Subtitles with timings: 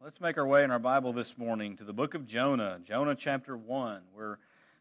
[0.00, 3.16] let's make our way in our Bible this morning to the book of Jonah, Jonah
[3.16, 4.02] chapter 1.
[4.14, 4.36] We're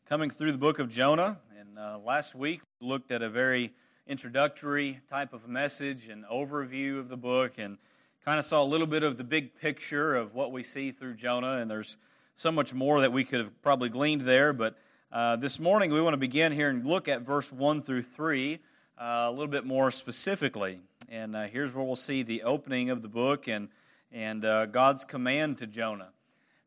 [0.07, 3.73] coming through the book of Jonah, and uh, last week we looked at a very
[4.05, 7.79] introductory type of message and overview of the book and
[8.23, 11.15] kind of saw a little bit of the big picture of what we see through
[11.15, 11.97] Jonah, and there's
[12.35, 14.77] so much more that we could have probably gleaned there, but
[15.11, 18.59] uh, this morning we want to begin here and look at verse 1 through 3
[18.99, 20.79] uh, a little bit more specifically.
[21.09, 23.69] And uh, here's where we'll see the opening of the book and
[24.11, 26.09] and uh, God's command to Jonah.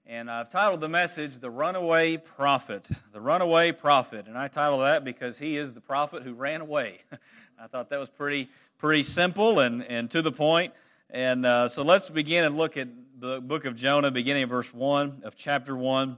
[0.06, 2.88] And I've titled the message, The Runaway Prophet.
[3.12, 4.26] The Runaway Prophet.
[4.26, 7.02] And I title that because he is the prophet who ran away.
[7.60, 8.48] I thought that was pretty,
[8.78, 10.74] pretty simple and, and to the point.
[11.10, 14.72] And uh, so let's begin and look at the book of Jonah, beginning of verse
[14.72, 16.16] 1 of chapter 1.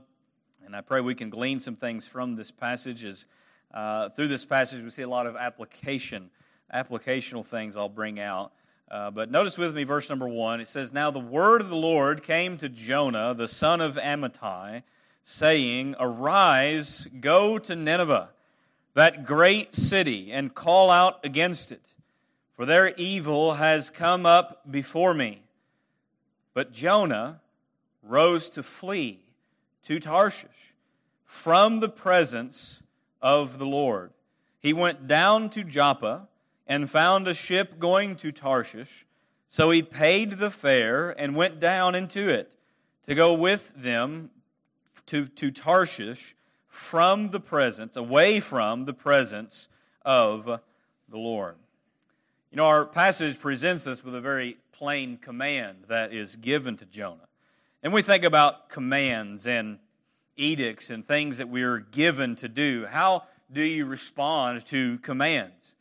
[0.65, 3.03] And I pray we can glean some things from this passage.
[3.03, 3.27] As
[3.73, 6.29] uh, through this passage, we see a lot of application,
[6.73, 8.53] applicational things I'll bring out.
[8.93, 10.61] Uh, but notice with me verse number one.
[10.61, 14.83] It says, Now the word of the Lord came to Jonah, the son of Amittai,
[15.23, 18.29] saying, Arise, go to Nineveh,
[18.93, 21.81] that great city, and call out against it,
[22.55, 25.41] for their evil has come up before me.
[26.53, 27.41] But Jonah
[28.03, 29.21] rose to flee
[29.85, 30.75] to Tarshish
[31.25, 32.83] from the presence
[33.23, 34.11] of the Lord.
[34.59, 36.27] He went down to Joppa
[36.67, 39.05] and found a ship going to Tarshish.
[39.47, 42.55] So he paid the fare and went down into it
[43.05, 44.31] to go with them
[45.07, 46.35] to, to Tarshish
[46.67, 49.67] from the presence, away from the presence
[50.03, 51.55] of the Lord.
[52.51, 56.85] You know, our passage presents us with a very plain command that is given to
[56.85, 57.27] Jonah.
[57.83, 59.79] And we think about commands and
[60.35, 62.85] edicts and things that we are given to do.
[62.87, 65.75] How do you respond to commands?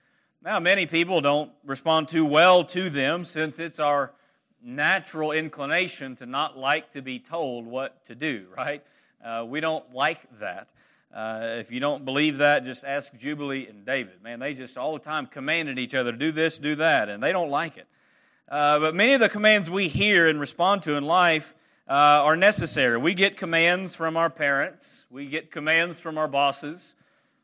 [0.45, 4.13] Now, many people don't respond too well to them since it's our
[4.61, 8.83] natural inclination to not like to be told what to do, right?
[9.25, 10.71] Uh, we don't like that.
[11.15, 14.21] Uh, if you don't believe that, just ask Jubilee and David.
[14.21, 17.23] Man, they just all the time commanded each other to do this, do that, and
[17.23, 17.87] they don't like it.
[18.49, 21.55] Uh, but many of the commands we hear and respond to in life
[21.87, 22.97] uh, are necessary.
[22.97, 26.97] We get commands from our parents, we get commands from our bosses,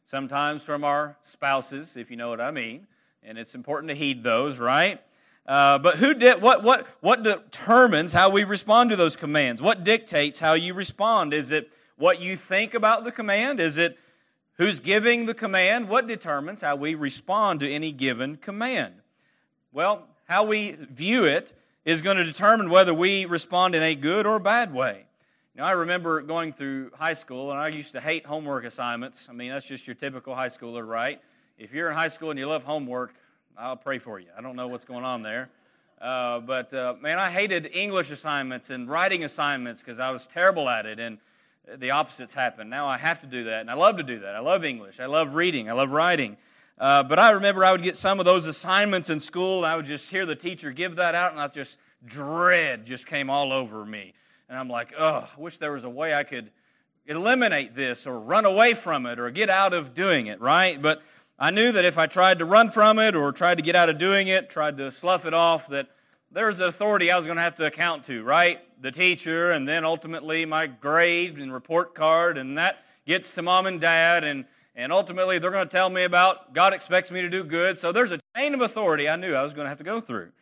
[0.09, 2.87] sometimes from our spouses, if you know what I mean.
[3.23, 5.03] And it's important to heed those, right?
[5.47, 6.63] Uh, but who did what?
[6.63, 9.61] What what determines how we respond to those commands?
[9.61, 11.35] What dictates how you respond?
[11.35, 13.61] Is it what you think about the command?
[13.61, 13.99] Is it
[14.55, 15.89] who's giving the command?
[15.89, 18.95] What determines how we respond to any given command?
[19.73, 21.53] Well, how we view it
[21.85, 25.08] is going to determine whether we respond in a good or bad way.
[25.59, 29.27] Know, I remember going through high school, and I used to hate homework assignments.
[29.29, 31.21] I mean, that's just your typical high schooler, right?
[31.59, 33.13] If you're in high school and you love homework,
[33.57, 34.29] I'll pray for you.
[34.39, 35.51] I don't know what's going on there.
[36.01, 40.69] Uh, but uh, man, I hated English assignments and writing assignments because I was terrible
[40.69, 41.19] at it, and
[41.77, 42.71] the opposites happened.
[42.71, 44.37] Now I have to do that, and I love to do that.
[44.37, 45.01] I love English.
[45.01, 45.69] I love reading.
[45.69, 46.37] I love writing.
[46.79, 49.75] Uh, but I remember I would get some of those assignments in school, and I
[49.75, 53.53] would just hear the teacher give that out, and I just dread just came all
[53.53, 54.15] over me.
[54.49, 56.51] And I'm like, oh, I wish there was a way I could
[57.07, 60.81] eliminate this or run away from it or get out of doing it, right?
[60.81, 61.03] But
[61.39, 63.89] I knew that if I tried to run from it or tried to get out
[63.89, 65.89] of doing it, tried to slough it off, that
[66.31, 68.61] there was an authority I was going to have to account to, right?
[68.83, 73.67] The teacher, and then ultimately my grade and report card, and that gets to mom
[73.67, 74.45] and dad, and,
[74.75, 77.79] and ultimately they're going to tell me about God expects me to do good.
[77.79, 80.01] So there's a chain of authority I knew I was going to have to go
[80.01, 80.33] through.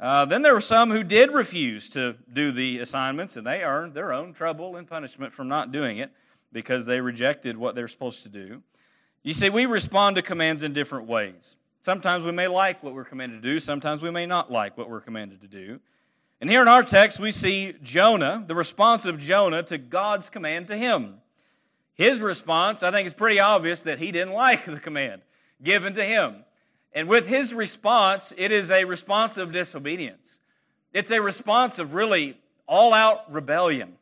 [0.00, 3.92] Uh, then there were some who did refuse to do the assignments, and they earned
[3.92, 6.10] their own trouble and punishment from not doing it
[6.52, 8.62] because they rejected what they're supposed to do.
[9.22, 11.58] You see, we respond to commands in different ways.
[11.82, 14.88] Sometimes we may like what we're commanded to do, sometimes we may not like what
[14.88, 15.80] we're commanded to do.
[16.40, 20.68] And here in our text, we see Jonah, the response of Jonah to God's command
[20.68, 21.16] to him.
[21.92, 25.20] His response, I think, is pretty obvious that he didn't like the command
[25.62, 26.44] given to him.
[26.92, 30.38] And with his response, it is a response of disobedience.
[30.92, 32.36] It's a response of really
[32.66, 33.94] all out rebellion,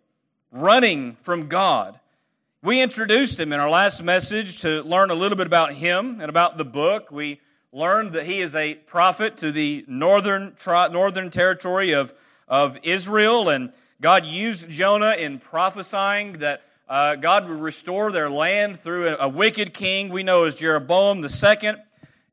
[0.50, 2.00] running from God.
[2.62, 6.30] We introduced him in our last message to learn a little bit about him and
[6.30, 7.10] about the book.
[7.10, 7.40] We
[7.72, 12.14] learned that he is a prophet to the northern, northern territory of,
[12.48, 18.78] of Israel, and God used Jonah in prophesying that uh, God would restore their land
[18.78, 21.78] through a, a wicked king we know as Jeroboam the second.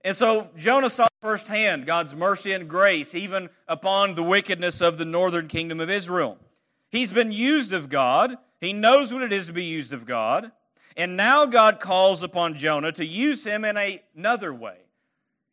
[0.06, 5.04] And so Jonah saw firsthand God's mercy and grace even upon the wickedness of the
[5.04, 6.38] northern kingdom of Israel.
[6.92, 8.38] He's been used of God.
[8.62, 10.52] He knows what it is to be used of God.
[10.96, 14.78] And now God calls upon Jonah to use him in a, another way,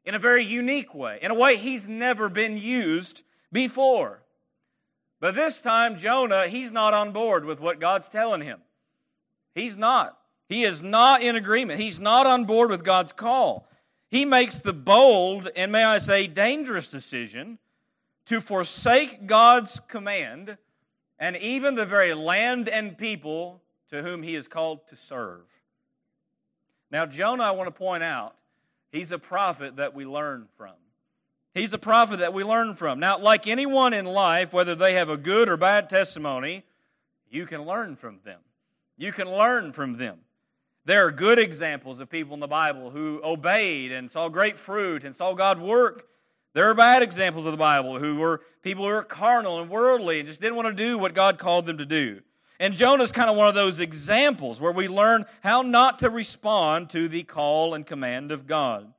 [0.04, 4.22] in a very unique way, in a way he's never been used before.
[5.18, 8.60] But this time, Jonah, he's not on board with what God's telling him.
[9.54, 10.18] He's not.
[10.46, 11.80] He is not in agreement.
[11.80, 13.66] He's not on board with God's call.
[14.12, 17.58] He makes the bold and, may I say, dangerous decision
[18.26, 20.58] to forsake God's command
[21.18, 25.62] and even the very land and people to whom he is called to serve.
[26.90, 28.36] Now, Jonah, I want to point out,
[28.90, 30.74] he's a prophet that we learn from.
[31.54, 33.00] He's a prophet that we learn from.
[33.00, 36.64] Now, like anyone in life, whether they have a good or bad testimony,
[37.30, 38.40] you can learn from them.
[38.98, 40.18] You can learn from them.
[40.84, 45.04] There are good examples of people in the Bible who obeyed and saw great fruit
[45.04, 46.08] and saw God work.
[46.54, 50.18] There are bad examples of the Bible who were people who were carnal and worldly
[50.18, 52.20] and just didn't want to do what God called them to do.
[52.60, 56.90] And Jonah's kind of one of those examples where we learn how not to respond
[56.90, 58.92] to the call and command of God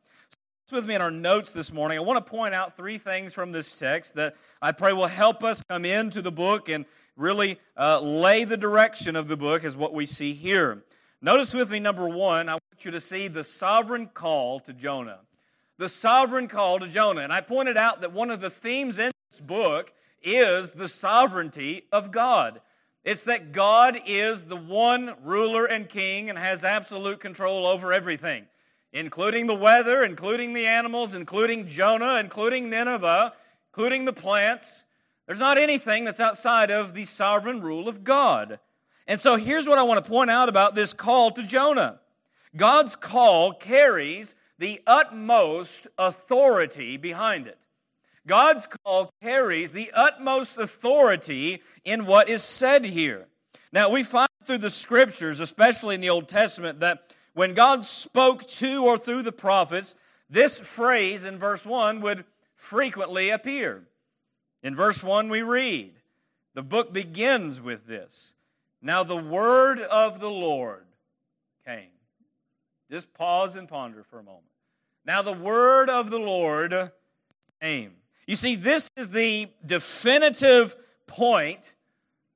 [0.74, 3.52] with me in our notes this morning, I want to point out three things from
[3.52, 8.00] this text that I pray will help us come into the book and really uh,
[8.02, 10.84] lay the direction of the book as what we see here.
[11.24, 15.20] Notice with me, number one, I want you to see the sovereign call to Jonah.
[15.78, 17.22] The sovereign call to Jonah.
[17.22, 21.86] And I pointed out that one of the themes in this book is the sovereignty
[21.94, 22.60] of God.
[23.06, 28.48] It's that God is the one ruler and king and has absolute control over everything
[28.96, 33.34] including the weather, including the animals, including Jonah, including Nineveh,
[33.72, 34.84] including the plants.
[35.26, 38.60] There's not anything that's outside of the sovereign rule of God.
[39.08, 42.00] And so here's what I want to point out about this call to Jonah
[42.56, 47.58] God's call carries the utmost authority behind it.
[48.26, 53.28] God's call carries the utmost authority in what is said here.
[53.74, 57.02] Now, we find through the scriptures, especially in the Old Testament, that
[57.34, 59.96] when God spoke to or through the prophets,
[60.30, 62.24] this phrase in verse 1 would
[62.56, 63.84] frequently appear.
[64.62, 65.94] In verse 1, we read,
[66.54, 68.36] the book begins with this.
[68.86, 70.84] Now the word of the Lord
[71.66, 71.88] came.
[72.92, 74.44] Just pause and ponder for a moment.
[75.06, 76.92] Now the word of the Lord
[77.62, 77.94] came.
[78.28, 80.76] You see, this is the definitive
[81.08, 81.74] point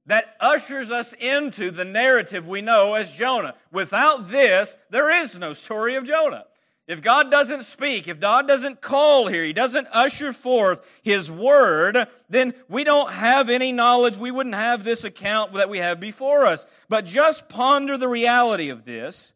[0.05, 3.55] that ushers us into the narrative we know as Jonah.
[3.71, 6.45] Without this, there is no story of Jonah.
[6.87, 12.07] If God doesn't speak, if God doesn't call here, He doesn't usher forth His word,
[12.29, 14.15] then we don't have any knowledge.
[14.15, 16.65] We wouldn't have this account that we have before us.
[16.87, 19.33] But just ponder the reality of this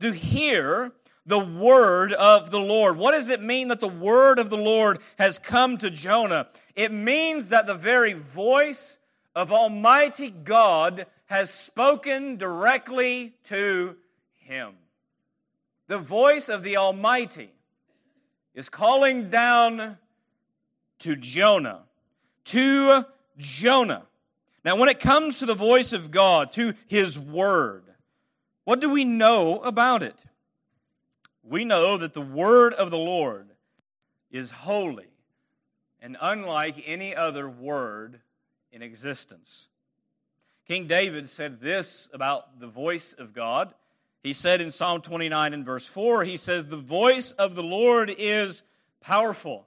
[0.00, 0.92] to hear
[1.24, 2.96] the word of the Lord.
[2.96, 6.48] What does it mean that the word of the Lord has come to Jonah?
[6.74, 8.98] It means that the very voice
[9.36, 13.96] of Almighty God has spoken directly to
[14.38, 14.74] him.
[15.88, 17.50] The voice of the Almighty
[18.54, 19.98] is calling down
[21.00, 21.82] to Jonah.
[22.44, 23.04] To
[23.38, 24.02] Jonah.
[24.64, 27.84] Now, when it comes to the voice of God, to His Word,
[28.64, 30.24] what do we know about it?
[31.42, 33.48] We know that the Word of the Lord
[34.30, 35.06] is holy
[36.00, 38.20] and unlike any other Word
[38.70, 39.68] in existence.
[40.66, 43.72] King David said this about the voice of God.
[44.22, 48.14] He said in Psalm 29 and verse 4, he says, The voice of the Lord
[48.16, 48.62] is
[49.00, 49.66] powerful.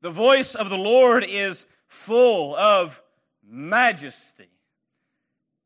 [0.00, 3.02] The voice of the Lord is full of
[3.46, 4.48] majesty.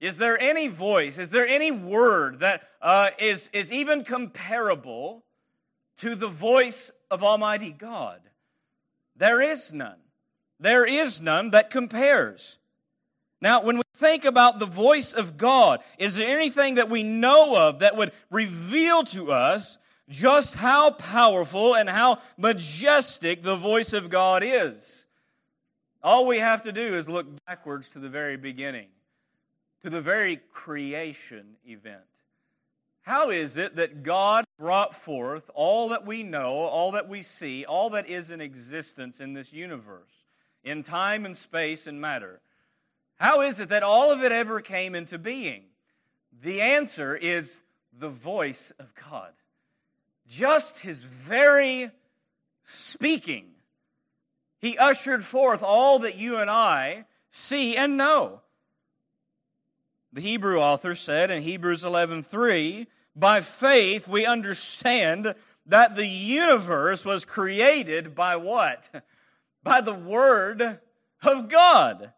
[0.00, 5.24] Is there any voice, is there any word that uh, is is even comparable
[5.96, 8.20] to the voice of Almighty God?
[9.16, 9.98] There is none.
[10.60, 12.58] There is none that compares.
[13.40, 17.56] Now, when we think about the voice of God, is there anything that we know
[17.68, 19.78] of that would reveal to us
[20.08, 25.04] just how powerful and how majestic the voice of God is?
[26.02, 28.88] All we have to do is look backwards to the very beginning,
[29.82, 32.02] to the very creation event.
[33.02, 37.64] How is it that God brought forth all that we know, all that we see,
[37.64, 40.26] all that is in existence in this universe,
[40.62, 42.40] in time and space and matter?
[43.18, 45.64] How is it that all of it ever came into being?
[46.40, 49.32] The answer is the voice of God.
[50.28, 51.90] Just his very
[52.62, 53.46] speaking.
[54.60, 58.42] He ushered forth all that you and I see and know.
[60.12, 65.34] The Hebrew author said in Hebrews 11:3, "By faith we understand
[65.66, 69.04] that the universe was created by what?
[69.62, 70.80] By the word
[71.22, 72.12] of God."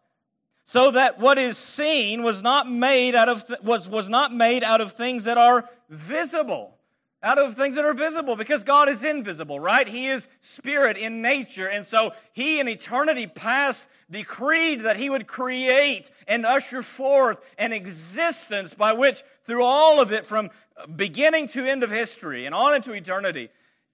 [0.71, 4.63] So that what is seen was not made out of th- was, was not made
[4.63, 6.77] out of things that are visible
[7.21, 9.87] out of things that are visible because God is invisible, right?
[9.87, 11.67] He is spirit in nature.
[11.67, 17.73] And so he in eternity past decreed that he would create and usher forth an
[17.73, 20.49] existence by which through all of it from
[20.95, 23.49] beginning to end of history and on into eternity,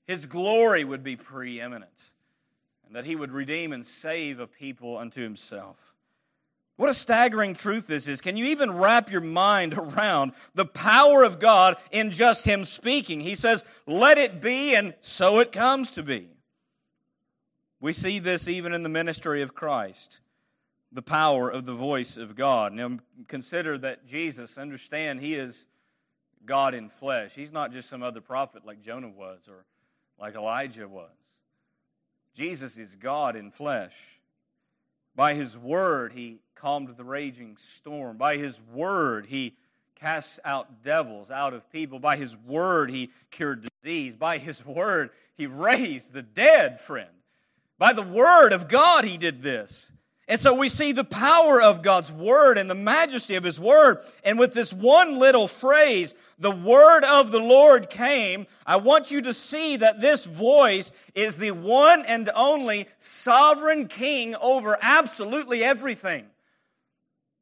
[0.05, 1.91] his glory would be preeminent
[2.86, 5.96] and that he would redeem and save a people unto himself.
[6.77, 8.22] What a staggering truth this is.
[8.22, 13.19] Can you even wrap your mind around the power of God in just Him speaking?
[13.19, 16.29] He says, Let it be, and so it comes to be.
[17.79, 20.19] We see this even in the ministry of Christ,
[20.91, 22.74] the power of the voice of God.
[22.74, 25.67] Now, consider that Jesus, understand, He is
[26.46, 27.36] God in flesh.
[27.36, 29.65] He's not just some other prophet like Jonah was or
[30.19, 31.12] like Elijah was.
[32.34, 34.19] Jesus is God in flesh.
[35.15, 38.18] By his word, he calmed the raging storm.
[38.18, 39.56] By his word, he
[39.96, 42.00] cast out devils out of people.
[42.00, 44.16] By his word, he cured disease.
[44.16, 47.10] By his word, he raised the dead, friend.
[47.78, 49.92] By the word of God, he did this.
[50.30, 54.00] And so we see the power of God's word and the majesty of his word.
[54.26, 59.22] And with this one little phrase, the word of the Lord came, I want you
[59.22, 66.26] to see that this voice is the one and only sovereign king over absolutely everything.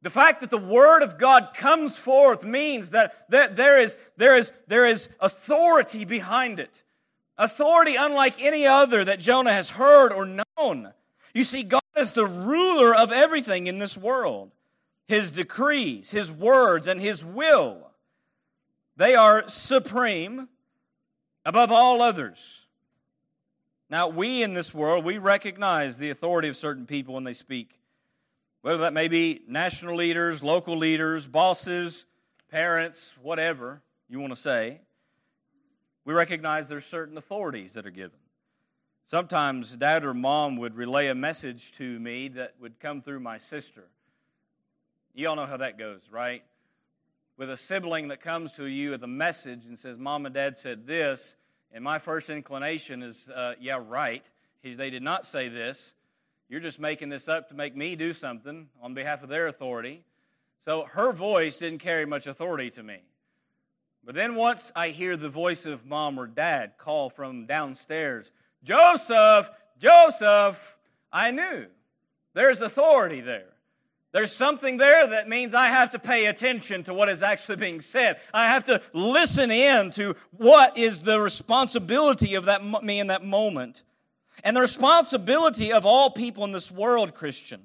[0.02, 4.36] The fact that the word of God comes forth means that, that there, is, there,
[4.36, 6.82] is, there is authority behind it.
[7.38, 10.26] Authority unlike any other that Jonah has heard or
[10.58, 10.92] known.
[11.34, 14.52] You see, God is the ruler of everything in this world.
[15.06, 17.90] His decrees, His words, and His will.
[18.96, 20.48] They are supreme
[21.44, 22.66] above all others.
[23.88, 27.78] Now, we in this world, we recognize the authority of certain people when they speak.
[28.66, 32.04] Whether that may be national leaders, local leaders, bosses,
[32.50, 34.80] parents, whatever you want to say.
[36.04, 38.18] We recognize there's certain authorities that are given.
[39.04, 43.38] Sometimes dad or mom would relay a message to me that would come through my
[43.38, 43.84] sister.
[45.14, 46.42] You all know how that goes, right?
[47.36, 50.58] With a sibling that comes to you with a message and says, Mom and dad
[50.58, 51.36] said this,
[51.70, 54.28] and my first inclination is, uh, yeah, right.
[54.60, 55.92] He, they did not say this.
[56.48, 60.04] You're just making this up to make me do something on behalf of their authority.
[60.64, 62.98] So her voice didn't carry much authority to me.
[64.04, 68.30] But then once I hear the voice of mom or dad call from downstairs,
[68.62, 70.78] Joseph, Joseph,
[71.12, 71.66] I knew.
[72.34, 73.56] There's authority there.
[74.12, 77.80] There's something there that means I have to pay attention to what is actually being
[77.80, 78.18] said.
[78.32, 83.24] I have to listen in to what is the responsibility of that me in that
[83.24, 83.82] moment.
[84.46, 87.62] And the responsibility of all people in this world, Christian,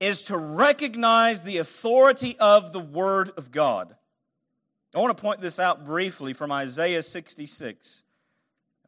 [0.00, 3.94] is to recognize the authority of the Word of God.
[4.94, 8.02] I want to point this out briefly from Isaiah 66.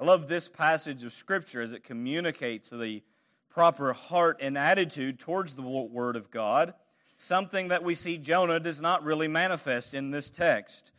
[0.00, 3.02] I love this passage of Scripture as it communicates the
[3.50, 6.72] proper heart and attitude towards the Word of God,
[7.18, 10.92] something that we see Jonah does not really manifest in this text.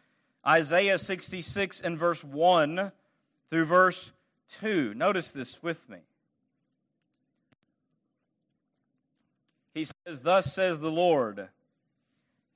[0.46, 2.92] Isaiah 66 and verse 1
[3.50, 4.12] through verse
[4.50, 4.94] 2.
[4.94, 6.00] Notice this with me.
[9.74, 11.50] He says, Thus says the Lord,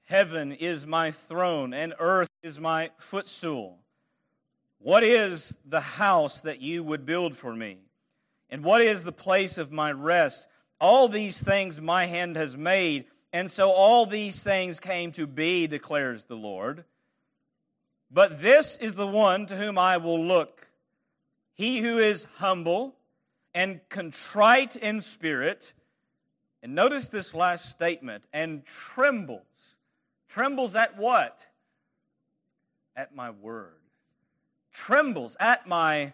[0.08, 3.78] Heaven is my throne, and earth is my footstool.
[4.80, 7.78] What is the house that you would build for me?
[8.50, 10.48] And what is the place of my rest?
[10.82, 15.68] All these things my hand has made, and so all these things came to be,
[15.68, 16.84] declares the Lord.
[18.10, 20.71] But this is the one to whom I will look.
[21.62, 22.96] He who is humble
[23.54, 25.74] and contrite in spirit,
[26.64, 29.78] and notice this last statement, and trembles.
[30.28, 31.46] Trembles at what?
[32.96, 33.82] At my word
[34.72, 36.14] trembles at my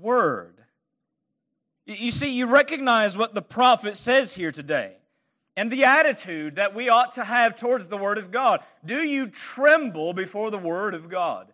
[0.00, 0.54] word.
[1.86, 4.96] You see, you recognize what the prophet says here today
[5.56, 8.60] and the attitude that we ought to have towards the Word of God.
[8.84, 11.52] Do you tremble before the Word of God?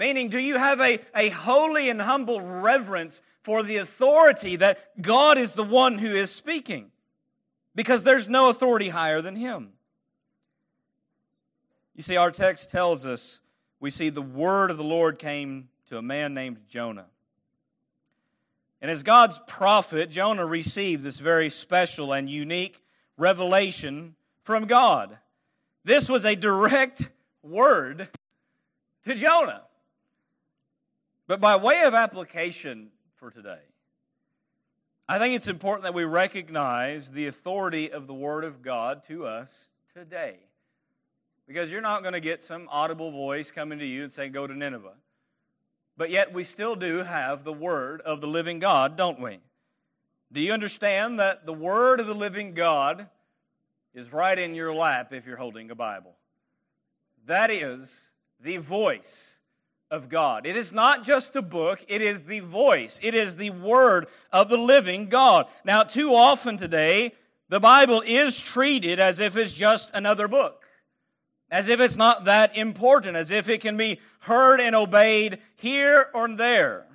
[0.00, 5.36] Meaning, do you have a, a holy and humble reverence for the authority that God
[5.36, 6.90] is the one who is speaking?
[7.74, 9.72] Because there's no authority higher than Him.
[11.94, 13.42] You see, our text tells us
[13.78, 17.08] we see the word of the Lord came to a man named Jonah.
[18.80, 22.82] And as God's prophet, Jonah received this very special and unique
[23.18, 24.14] revelation
[24.44, 25.18] from God.
[25.84, 27.10] This was a direct
[27.42, 28.08] word
[29.04, 29.64] to Jonah.
[31.30, 33.60] But by way of application for today,
[35.08, 39.26] I think it's important that we recognize the authority of the Word of God to
[39.26, 40.38] us today.
[41.46, 44.48] Because you're not going to get some audible voice coming to you and saying, Go
[44.48, 44.94] to Nineveh.
[45.96, 49.38] but yet we still do have the Word of the living God, don't we?
[50.32, 53.08] Do you understand that the Word of the living God
[53.94, 56.16] is right in your lap if you're holding a Bible?
[57.26, 58.08] That is
[58.40, 59.36] the voice
[59.90, 60.46] of God.
[60.46, 64.48] It is not just a book, it is the voice, it is the Word of
[64.48, 65.46] the living God.
[65.64, 67.12] Now, too often today,
[67.48, 70.64] the Bible is treated as if it's just another book,
[71.50, 76.08] as if it's not that important, as if it can be heard and obeyed here
[76.14, 76.86] or there,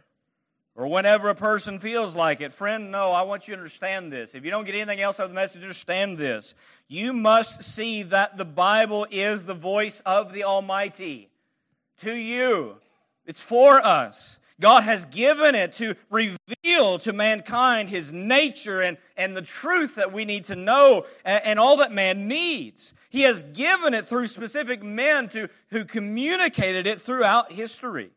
[0.74, 2.54] or whenever a person feels like it.
[2.54, 4.36] Friend, no, I want you to understand this.
[4.36, 6.56] If you don't get anything else out of the message, understand this.
[6.88, 11.30] You must see that the Bible is the voice of the Almighty
[11.98, 12.78] to you.
[13.26, 14.40] It's for us.
[14.60, 20.14] God has given it to reveal to mankind his nature and, and the truth that
[20.14, 22.94] we need to know and, and, all that man needs.
[23.10, 28.12] He has given it through specific men to, who communicated it throughout history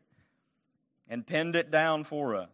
[1.09, 2.49] and penned it down for us.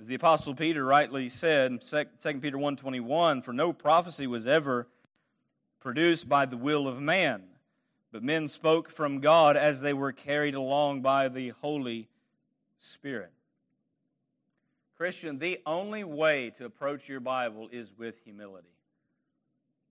[0.00, 4.88] As the apostle Peter rightly said in 2 Peter 1:21, for no prophecy was ever
[5.80, 7.44] produced by the will of man,
[8.16, 12.08] but men spoke from God as they were carried along by the Holy
[12.78, 13.30] Spirit.
[14.96, 18.72] Christian, the only way to approach your Bible is with humility.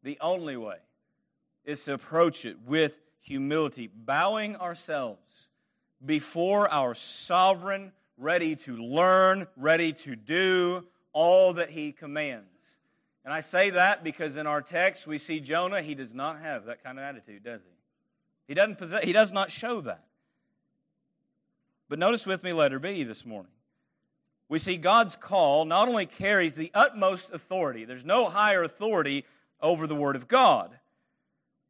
[0.02, 0.78] The only way
[1.66, 5.50] is to approach it with humility, bowing ourselves
[6.04, 12.80] before our sovereign, ready to learn, ready to do all that he commands.
[13.24, 16.66] And I say that because in our text we see Jonah, he does not have
[16.66, 17.75] that kind of attitude, does he?
[18.48, 20.06] He doesn't possess, he does not show that.
[21.90, 23.52] But notice with me letter B this morning.
[24.48, 29.26] We see God's call not only carries the utmost authority, there's no higher authority
[29.60, 30.78] over the Word of God,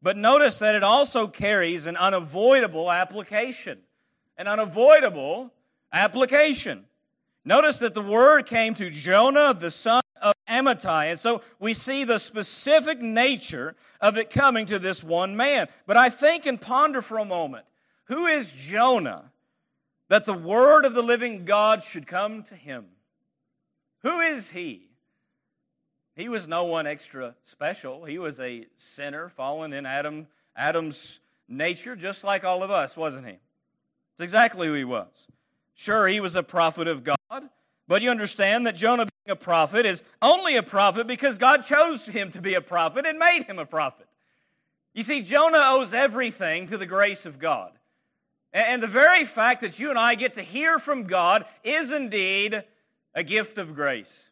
[0.01, 3.79] but notice that it also carries an unavoidable application.
[4.37, 5.53] An unavoidable
[5.91, 6.85] application.
[7.45, 11.11] Notice that the word came to Jonah, the son of Amittai.
[11.11, 15.67] And so we see the specific nature of it coming to this one man.
[15.85, 17.65] But I think and ponder for a moment
[18.05, 19.31] who is Jonah
[20.09, 22.85] that the word of the living God should come to him?
[24.01, 24.89] Who is he?
[26.15, 28.05] He was no one extra special.
[28.05, 33.27] He was a sinner fallen in Adam, Adam's nature, just like all of us, wasn't
[33.27, 33.33] he?
[34.13, 35.27] It's exactly who he was.
[35.73, 37.49] Sure, he was a prophet of God,
[37.87, 42.05] but you understand that Jonah being a prophet is only a prophet because God chose
[42.07, 44.07] him to be a prophet and made him a prophet.
[44.93, 47.71] You see, Jonah owes everything to the grace of God.
[48.53, 52.63] And the very fact that you and I get to hear from God is indeed
[53.13, 54.31] a gift of grace.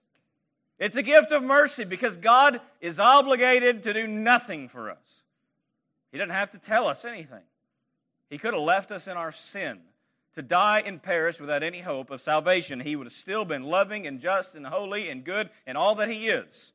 [0.80, 5.24] It's a gift of mercy because God is obligated to do nothing for us.
[6.12, 7.44] He doesn't have to tell us anything.
[8.30, 9.82] He could have left us in our sin
[10.36, 12.80] to die and perish without any hope of salvation.
[12.80, 16.10] He would have still been loving and just and holy and good and all that
[16.10, 16.74] he is.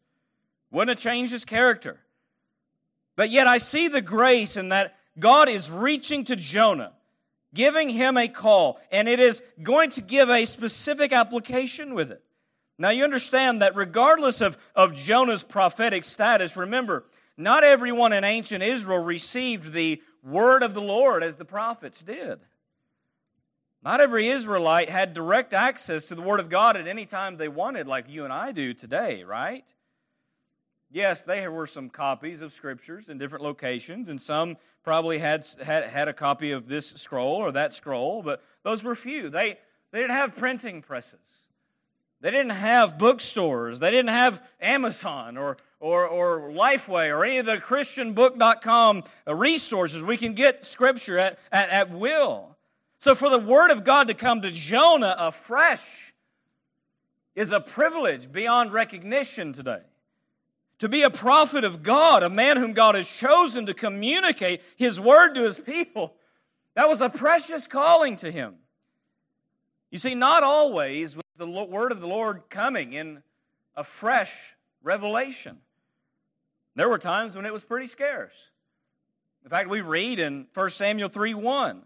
[0.70, 2.00] Wouldn't have changed his character.
[3.16, 6.92] But yet I see the grace in that God is reaching to Jonah,
[7.52, 12.22] giving him a call, and it is going to give a specific application with it.
[12.78, 18.62] Now you understand that regardless of, of Jonah's prophetic status, remember, not everyone in ancient
[18.62, 22.38] Israel received the word of the Lord as the prophets did.
[23.82, 27.48] Not every Israelite had direct access to the Word of God at any time they
[27.48, 29.64] wanted, like you and I do today, right?
[30.90, 35.84] Yes, there were some copies of scriptures in different locations, and some probably had, had,
[35.84, 39.28] had a copy of this scroll or that scroll, but those were few.
[39.28, 39.58] They,
[39.92, 41.20] they didn't have printing presses.
[42.20, 43.78] They didn't have bookstores.
[43.78, 50.02] They didn't have Amazon or, or, or Lifeway or any of the ChristianBook.com resources.
[50.02, 52.57] We can get scripture at, at, at will.
[52.98, 56.12] So, for the Word of God to come to Jonah afresh
[57.36, 59.82] is a privilege beyond recognition today.
[60.80, 64.98] To be a prophet of God, a man whom God has chosen to communicate His
[64.98, 66.14] Word to His people,
[66.74, 68.54] that was a precious calling to him.
[69.90, 73.22] You see, not always was the Word of the Lord coming in
[73.76, 75.58] a fresh revelation.
[76.74, 78.50] There were times when it was pretty scarce.
[79.44, 81.82] In fact, we read in 1 Samuel 3 1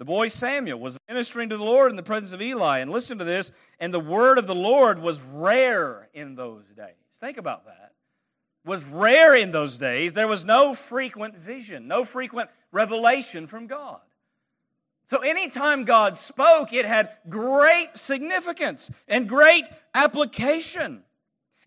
[0.00, 2.78] the boy Samuel was ministering to the Lord in the presence of Eli.
[2.78, 3.52] And listen to this.
[3.78, 6.94] And the word of the Lord was rare in those days.
[7.12, 7.92] Think about that.
[8.64, 10.14] Was rare in those days.
[10.14, 14.00] There was no frequent vision, no frequent revelation from God.
[15.04, 21.02] So anytime God spoke, it had great significance and great application.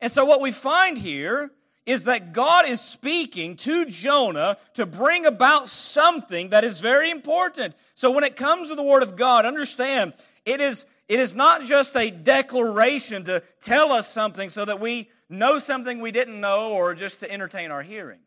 [0.01, 1.51] And so what we find here
[1.85, 7.75] is that God is speaking to Jonah to bring about something that is very important.
[7.93, 10.13] So when it comes to the Word of God, understand
[10.45, 15.09] it is, it is not just a declaration to tell us something so that we
[15.29, 18.19] know something we didn't know or just to entertain our hearing.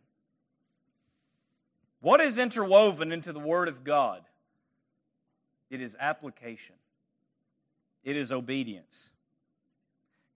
[2.00, 4.22] What is interwoven into the Word of God?
[5.70, 6.76] It is application.
[8.04, 9.10] It is obedience.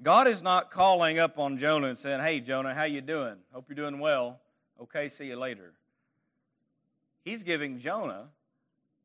[0.02, 3.36] God is not calling up on Jonah and saying, "Hey Jonah, how you doing?
[3.52, 4.40] Hope you're doing well.
[4.80, 5.74] Okay, see you later."
[7.22, 8.30] He's giving Jonah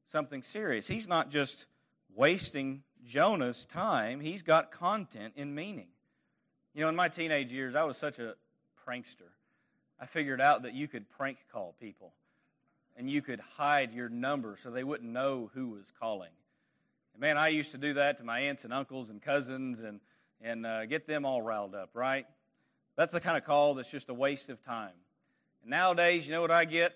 [0.08, 0.88] something serious.
[0.88, 1.66] He's not just
[2.14, 4.22] wasting Jonah's time.
[4.22, 5.90] He's got content and meaning.
[6.74, 8.36] You know, in my teenage years, I was such a
[8.88, 9.32] prankster.
[10.00, 12.14] I figured out that you could prank call people
[12.96, 16.32] and you could hide your number so they wouldn't know who was calling.
[17.14, 20.00] And man, I used to do that to my aunts and uncles and cousins and,
[20.46, 22.28] and uh, get them all riled up, right?
[22.96, 24.94] That's the kind of call that's just a waste of time.
[25.64, 26.94] And nowadays, you know what I get?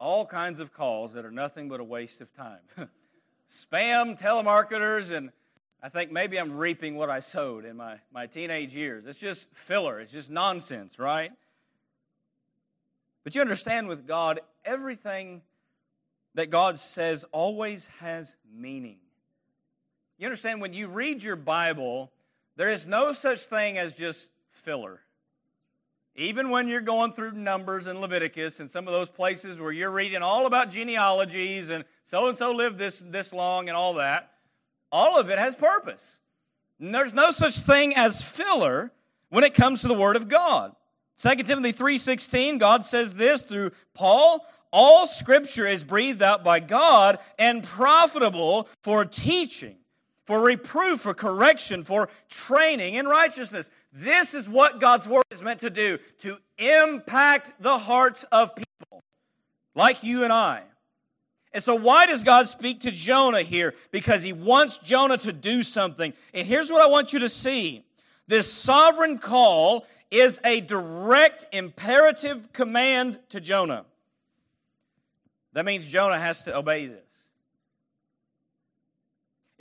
[0.00, 2.58] All kinds of calls that are nothing but a waste of time.
[3.48, 5.30] Spam, telemarketers, and
[5.80, 9.06] I think maybe I'm reaping what I sowed in my, my teenage years.
[9.06, 11.30] It's just filler, it's just nonsense, right?
[13.22, 15.42] But you understand with God, everything
[16.34, 18.98] that God says always has meaning.
[20.18, 22.10] You understand when you read your Bible,
[22.56, 25.00] there is no such thing as just filler.
[26.14, 29.90] Even when you're going through Numbers and Leviticus and some of those places where you're
[29.90, 34.30] reading all about genealogies and so and so lived this, this long and all that,
[34.90, 36.18] all of it has purpose.
[36.78, 38.92] And there's no such thing as filler
[39.30, 40.74] when it comes to the Word of God.
[41.16, 47.18] 2 Timothy 3:16 God says this through Paul all scripture is breathed out by God
[47.38, 49.76] and profitable for teaching
[50.24, 53.70] for reproof for correction for training in righteousness.
[53.92, 59.02] This is what God's word is meant to do to impact the hearts of people
[59.74, 60.62] like you and I.
[61.52, 63.74] And so why does God speak to Jonah here?
[63.90, 66.14] Because he wants Jonah to do something.
[66.32, 67.84] And here's what I want you to see.
[68.26, 73.84] This sovereign call is a direct imperative command to Jonah.
[75.52, 77.01] That means Jonah has to obey this.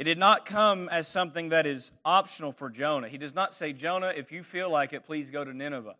[0.02, 3.08] It did not come as something that is optional for Jonah.
[3.08, 5.94] He does not say, Jonah, if you feel like it, please go to Nineveh.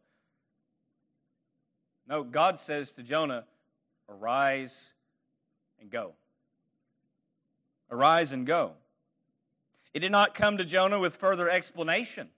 [2.08, 3.46] No, God says to Jonah,
[4.10, 4.90] arise
[5.80, 6.14] and go.
[7.92, 8.72] Arise and go.
[9.94, 12.30] It did not come to Jonah with further explanation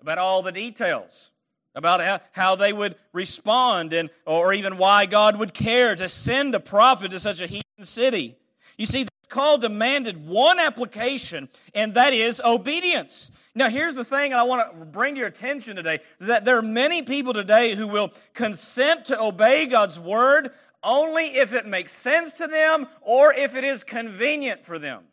[0.00, 1.32] about all the details,
[1.74, 6.60] about how, they would respond, and, or even why God would care to send a
[6.60, 8.36] prophet to such a heathen city.
[8.78, 13.30] You see, call demanded one application, and that is obedience.
[13.54, 16.58] Now, here's the thing I want to bring to your attention today is that there
[16.58, 20.50] are many people today who will consent to obey God's word
[20.82, 25.04] only if it makes sense to them or if it is convenient for them.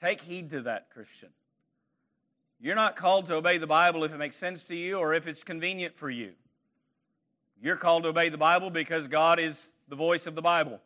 [0.00, 1.30] Take heed to that, Christian.
[2.60, 5.26] You're not called to obey the Bible if it makes sense to you or if
[5.26, 6.32] it's convenient for you.
[7.60, 10.80] You're called to obey the Bible because God is the voice of the Bible.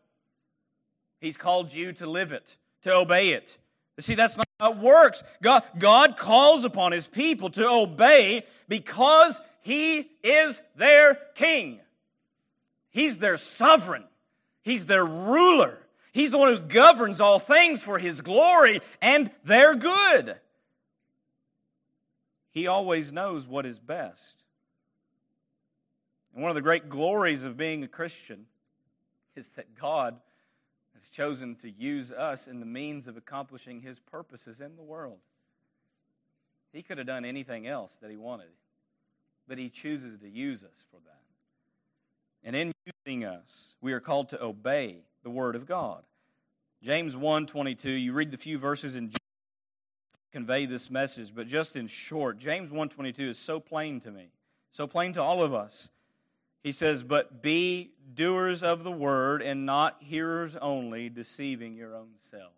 [1.20, 3.58] He's called you to live it, to obey it.
[3.98, 5.22] See, that's not how it works.
[5.42, 11.80] God, God calls upon His people to obey because He is their king.
[12.88, 14.04] He's their sovereign.
[14.62, 15.78] He's their ruler.
[16.12, 20.36] He's the one who governs all things for His glory and their good.
[22.50, 24.42] He always knows what is best.
[26.32, 28.46] And one of the great glories of being a Christian
[29.36, 30.16] is that God
[31.00, 35.18] has chosen to use us in the means of accomplishing His purposes in the world.
[36.72, 38.50] He could have done anything else that He wanted,
[39.48, 41.22] but He chooses to use us for that.
[42.44, 42.72] And in
[43.06, 46.04] using us, we are called to obey the Word of God.
[46.82, 49.10] James 1 22, you read the few verses in
[50.32, 54.32] convey this message, but just in short, James 1:22 is so plain to me,
[54.70, 55.88] so plain to all of us.
[56.62, 62.14] He says, "But be doers of the word and not hearers only, deceiving your own
[62.18, 62.54] selves."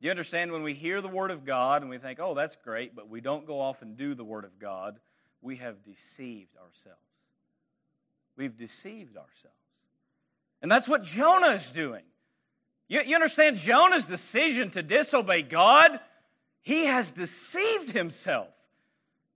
[0.00, 2.94] You understand when we hear the word of God and we think, "Oh, that's great,"
[2.94, 5.00] but we don't go off and do the word of God,
[5.40, 7.00] we have deceived ourselves.
[8.36, 9.56] We've deceived ourselves.
[10.62, 12.04] And that's what Jonah is doing.
[12.88, 16.00] You, you understand Jonah's decision to disobey God?
[16.62, 18.54] He has deceived himself.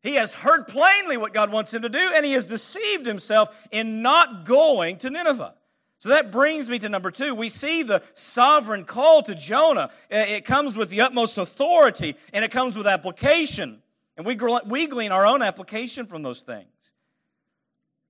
[0.02, 3.68] He has heard plainly what God wants him to do, and he has deceived himself
[3.70, 5.54] in not going to Nineveh.
[5.98, 7.34] So that brings me to number two.
[7.34, 9.90] We see the sovereign call to Jonah.
[10.12, 13.80] Uh, it comes with the utmost authority, and it comes with application.
[14.16, 14.36] And And we,
[14.66, 16.92] we glean our own application from those things.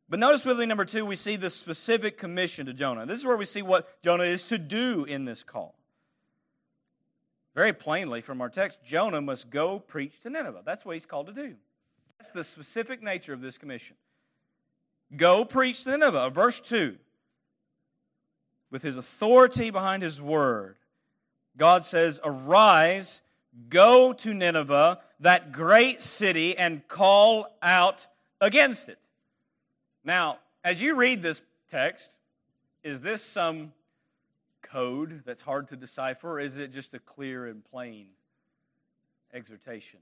[0.08, 3.06] But notice with me, number two, we see the specific commission to Jonah.
[3.06, 5.74] This is where we see what Jonah is to do in this call.
[7.54, 10.62] Very plainly from our text, Jonah must go preach to Nineveh.
[10.66, 11.54] That's what he's called to do.
[12.22, 13.96] That's the specific nature of this commission.
[15.16, 16.30] Go preach to Nineveh.
[16.30, 16.96] Verse 2.
[18.70, 20.76] With his authority behind his word,
[21.56, 23.22] God says, Arise,
[23.68, 28.06] go to Nineveh, that great city, and call out
[28.40, 29.00] against it.
[30.04, 32.12] Now, as you read this text,
[32.84, 33.72] is this some
[34.62, 38.06] code that's hard to decipher, or is it just a clear and plain
[39.34, 39.98] exhortation?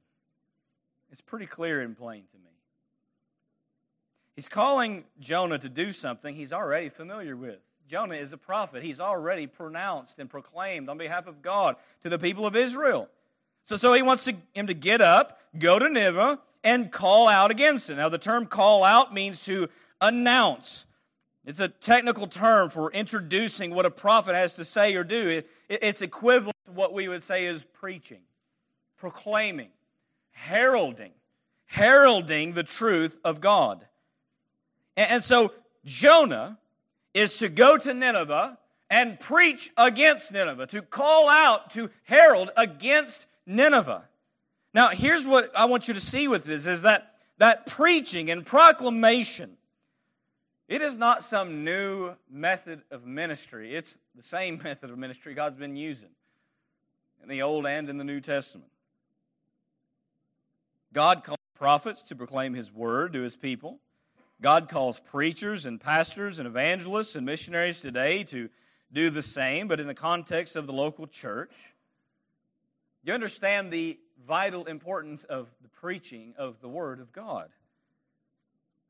[1.11, 2.51] It's pretty clear and plain to me.
[4.37, 7.59] He's calling Jonah to do something he's already familiar with.
[7.89, 8.83] Jonah is a prophet.
[8.83, 13.09] He's already pronounced and proclaimed on behalf of God to the people of Israel.
[13.65, 17.51] So, so he wants to, him to get up, go to Nineveh, and call out
[17.51, 17.97] against it.
[17.97, 19.69] Now, the term call out means to
[20.01, 20.87] announce,
[21.45, 25.29] it's a technical term for introducing what a prophet has to say or do.
[25.29, 28.21] It, it's equivalent to what we would say is preaching,
[28.97, 29.71] proclaiming,
[30.41, 31.13] heralding,
[31.67, 33.87] heralding the truth of God.
[34.97, 35.53] And, and so
[35.85, 36.59] Jonah
[37.15, 43.27] is to go to Nineveh and preach against Nineveh, to call out, to herald against
[43.47, 44.09] Nineveh.
[44.75, 47.07] Now, here's what I want you to see with this is that
[47.39, 49.57] that preaching and proclamation
[50.71, 53.75] it is not some new method of ministry.
[53.75, 56.11] It's the same method of ministry God's been using
[57.21, 58.71] in the Old and in the New Testament.
[60.93, 63.79] God calls prophets to proclaim His word to His people.
[64.41, 68.49] God calls preachers and pastors and evangelists and missionaries today to
[68.93, 71.53] do the same, but in the context of the local church.
[73.05, 77.51] You understand the vital importance of the preaching of the Word of God.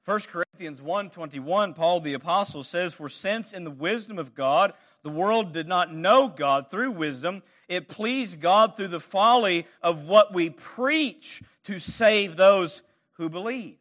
[0.07, 5.11] 1 Corinthians 1:21 Paul the apostle says for since in the wisdom of God the
[5.11, 10.33] world did not know God through wisdom it pleased God through the folly of what
[10.33, 13.77] we preach to save those who believe.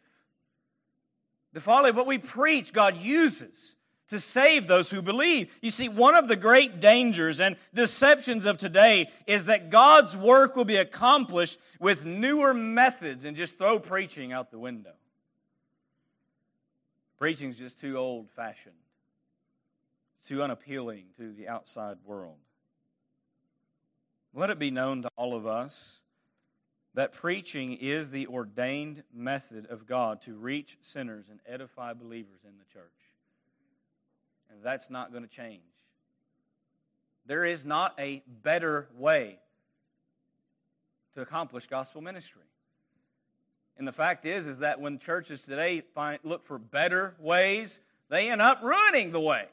[1.54, 3.76] The folly of what we preach God uses
[4.10, 5.56] to save those who believe.
[5.62, 10.56] You see, one of the great dangers and deceptions of today is that God's work
[10.56, 14.94] will be accomplished with newer methods and just throw preaching out the window.
[17.18, 18.76] Preaching is just too old fashioned,
[20.26, 22.38] too unappealing to the outside world.
[24.34, 26.00] Let it be known to all of us
[26.94, 32.58] that preaching is the ordained method of God to reach sinners and edify believers in
[32.58, 32.86] the church.
[34.52, 35.62] And that's not going to change.
[37.26, 39.40] There is not a better way
[41.14, 42.42] to accomplish gospel ministry.
[43.78, 48.30] And the fact is, is that when churches today find, look for better ways, they
[48.30, 49.46] end up ruining the way.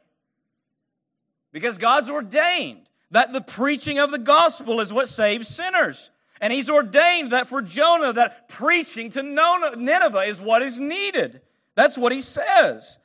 [1.53, 6.11] Because God's ordained that the preaching of the gospel is what saves sinners.
[6.41, 11.41] And he's ordained that for Jonah, that preaching to Nineveh is what is needed.
[11.75, 12.99] That's what he says.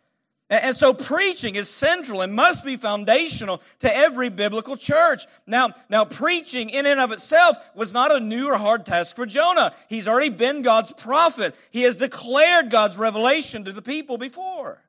[0.50, 5.26] And so preaching is central and must be foundational to every biblical church.
[5.48, 9.26] Now, now preaching in and of itself was not a new or hard task for
[9.26, 9.74] Jonah.
[9.88, 11.56] He's already been God's prophet.
[11.72, 14.84] He has declared God's revelation to the people before.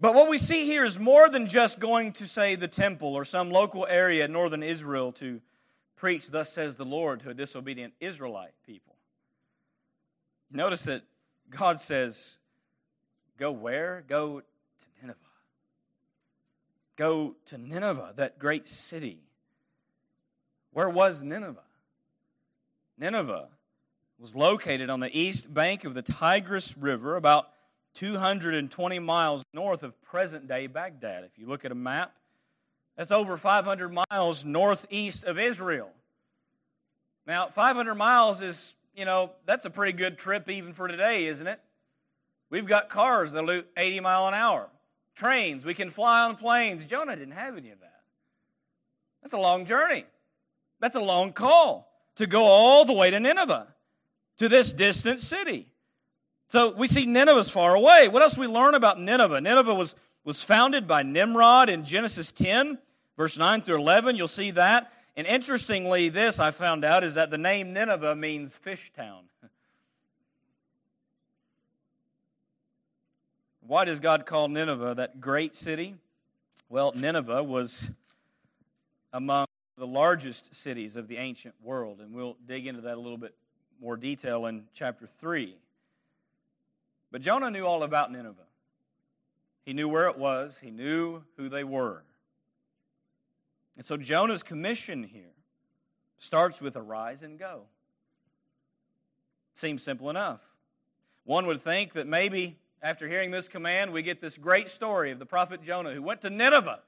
[0.00, 3.24] But what we see here is more than just going to say the temple or
[3.24, 5.40] some local area in northern Israel to
[5.96, 8.96] preach, thus says the Lord, to a disobedient Israelite people.
[10.50, 11.02] Notice that
[11.50, 12.36] God says,
[13.38, 14.04] Go where?
[14.06, 15.18] Go to Nineveh.
[16.96, 19.18] Go to Nineveh, that great city.
[20.72, 21.62] Where was Nineveh?
[22.96, 23.48] Nineveh
[24.18, 27.48] was located on the east bank of the Tigris River, about
[27.94, 31.24] 220 miles north of present day Baghdad.
[31.24, 32.14] If you look at a map,
[32.96, 35.90] that's over 500 miles northeast of Israel.
[37.26, 41.46] Now, 500 miles is, you know, that's a pretty good trip even for today, isn't
[41.46, 41.60] it?
[42.50, 44.68] We've got cars that do 80 mile an hour,
[45.16, 46.84] trains, we can fly on planes.
[46.84, 48.02] Jonah didn't have any of that.
[49.22, 50.04] That's a long journey.
[50.80, 53.68] That's a long call to go all the way to Nineveh,
[54.38, 55.68] to this distant city.
[56.48, 58.08] So we see Nineveh's far away.
[58.08, 59.40] What else we learn about Nineveh?
[59.40, 62.78] Nineveh was, was founded by Nimrod in Genesis 10,
[63.16, 64.16] verse 9 through 11.
[64.16, 64.90] You'll see that.
[65.16, 69.24] And interestingly, this I found out is that the name Nineveh means fish town.
[73.60, 75.94] Why does God call Nineveh that great city?
[76.68, 77.92] Well, Nineveh was
[79.12, 83.18] among the largest cities of the ancient world, and we'll dig into that a little
[83.18, 83.34] bit
[83.80, 85.54] more detail in chapter 3.
[87.12, 88.43] But Jonah knew all about Nineveh.
[89.64, 92.04] He knew where it was, he knew who they were.
[93.76, 95.32] And so Jonah's commission here
[96.18, 97.62] starts with arise and go.
[99.54, 100.42] Seems simple enough.
[101.24, 105.18] One would think that maybe after hearing this command, we get this great story of
[105.18, 106.80] the prophet Jonah who went to Nineveh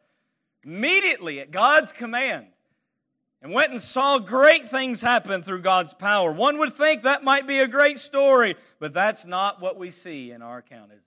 [0.62, 2.46] immediately at God's command
[3.40, 6.32] and went and saw great things happen through God's power.
[6.32, 10.32] One would think that might be a great story, but that's not what we see
[10.32, 11.02] in our account, is it?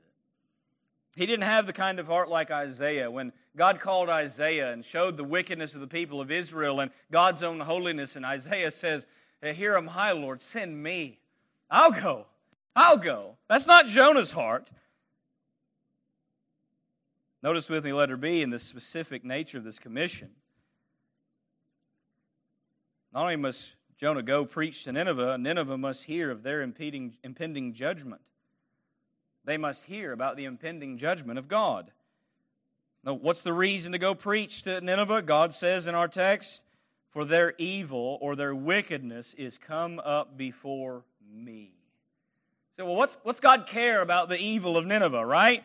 [1.15, 3.10] He didn't have the kind of heart like Isaiah.
[3.12, 7.43] When God called Isaiah and showed the wickedness of the people of Israel and God's
[7.43, 9.08] own holiness, and Isaiah says,
[9.41, 11.19] Here am I, Lord, send me.
[11.69, 12.28] I'll go.
[12.76, 13.38] I'll go.
[13.48, 14.69] That's not Jonah's heart.
[17.41, 20.30] Notice with me, letter B, in the specific nature of this commission.
[23.13, 28.22] Not only must Jonah go preach to Nineveh, Nineveh must hear of their impending judgment.
[29.49, 31.89] They must hear about the impending judgment of God.
[33.03, 35.23] Now, what's the reason to go preach to Nineveh?
[35.23, 36.62] God says in our text,
[37.09, 41.71] For their evil or their wickedness is come up before me.
[42.77, 45.63] So, well, what's, what's God care about the evil of Nineveh, right?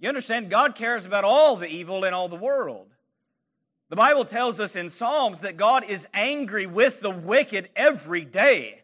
[0.00, 2.88] You understand, God cares about all the evil in all the world.
[3.88, 8.79] The Bible tells us in Psalms that God is angry with the wicked every day.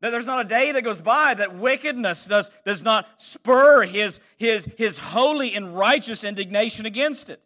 [0.00, 4.20] That there's not a day that goes by that wickedness does, does not spur his,
[4.36, 7.40] his, his holy and righteous indignation against it.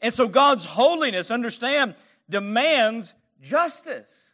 [0.00, 1.94] And so God's holiness, understand,
[2.28, 4.32] demands justice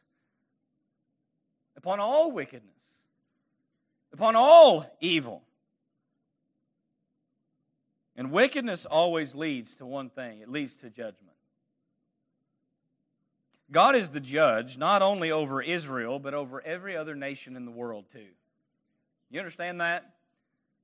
[1.76, 2.72] upon all wickedness,
[4.12, 5.42] upon all evil.
[8.16, 11.27] And wickedness always leads to one thing it leads to judgment.
[13.70, 17.70] God is the judge not only over Israel, but over every other nation in the
[17.70, 18.28] world, too.
[19.30, 20.14] You understand that?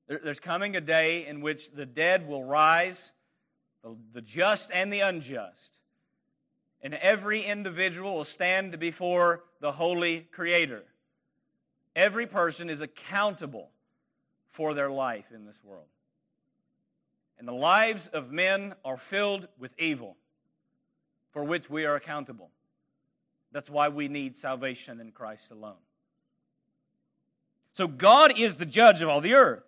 [0.07, 3.13] There's coming a day in which the dead will rise,
[4.13, 5.79] the just and the unjust.
[6.83, 10.85] And every individual will stand before the holy Creator.
[11.97, 13.71] Every person is accountable
[14.51, 15.87] for their life in this world.
[17.39, 20.17] And the lives of men are filled with evil
[21.31, 22.51] for which we are accountable.
[23.55, 25.77] That's why we need salvation in Christ alone.
[27.73, 29.65] So God is the judge of all the earth.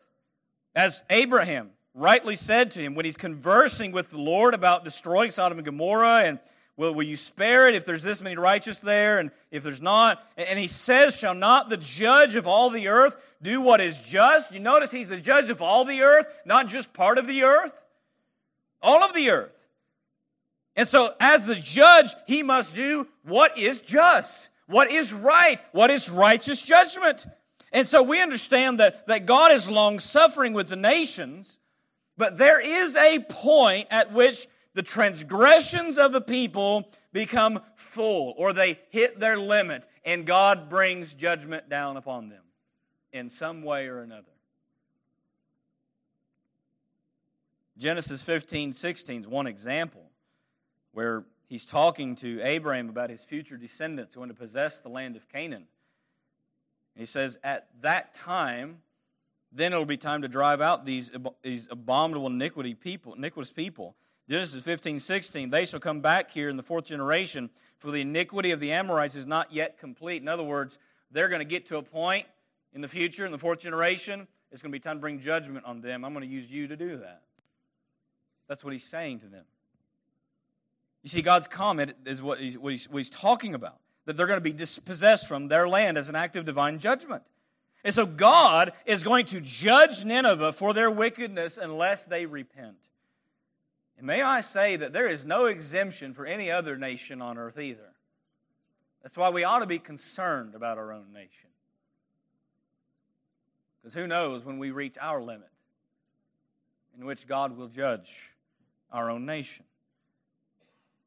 [0.74, 5.58] As Abraham rightly said to him when he's conversing with the Lord about destroying Sodom
[5.58, 6.40] and Gomorrah and
[6.76, 10.26] will, will you spare it if there's this many righteous there and if there's not?
[10.36, 14.52] And he says, Shall not the judge of all the earth do what is just?
[14.52, 17.84] You notice he's the judge of all the earth, not just part of the earth.
[18.82, 19.65] All of the earth.
[20.76, 25.90] And so, as the judge, he must do what is just, what is right, what
[25.90, 27.26] is righteous judgment.
[27.72, 31.58] And so, we understand that, that God is long suffering with the nations,
[32.18, 38.52] but there is a point at which the transgressions of the people become full or
[38.52, 42.42] they hit their limit, and God brings judgment down upon them
[43.14, 44.24] in some way or another.
[47.78, 50.05] Genesis 15 16 is one example
[50.96, 55.28] where he's talking to Abraham about his future descendants want to possess the land of
[55.28, 55.66] Canaan.
[56.94, 58.78] And he says, At that time,
[59.52, 63.94] then it'll be time to drive out these, these abominable iniquity people, iniquitous people.
[64.26, 68.50] Genesis 15, 16, they shall come back here in the fourth generation, for the iniquity
[68.50, 70.22] of the Amorites is not yet complete.
[70.22, 70.78] In other words,
[71.10, 72.24] they're going to get to a point
[72.72, 75.66] in the future, in the fourth generation, it's going to be time to bring judgment
[75.66, 76.06] on them.
[76.06, 77.20] I'm going to use you to do that.
[78.48, 79.44] That's what he's saying to them.
[81.06, 84.26] You see, God's comment is what he's, what he's, what he's talking about that they're
[84.26, 87.22] going to be dispossessed from their land as an act of divine judgment.
[87.84, 92.88] And so God is going to judge Nineveh for their wickedness unless they repent.
[93.96, 97.56] And may I say that there is no exemption for any other nation on earth
[97.56, 97.92] either.
[99.00, 101.50] That's why we ought to be concerned about our own nation.
[103.80, 105.52] Because who knows when we reach our limit
[106.98, 108.32] in which God will judge
[108.90, 109.66] our own nation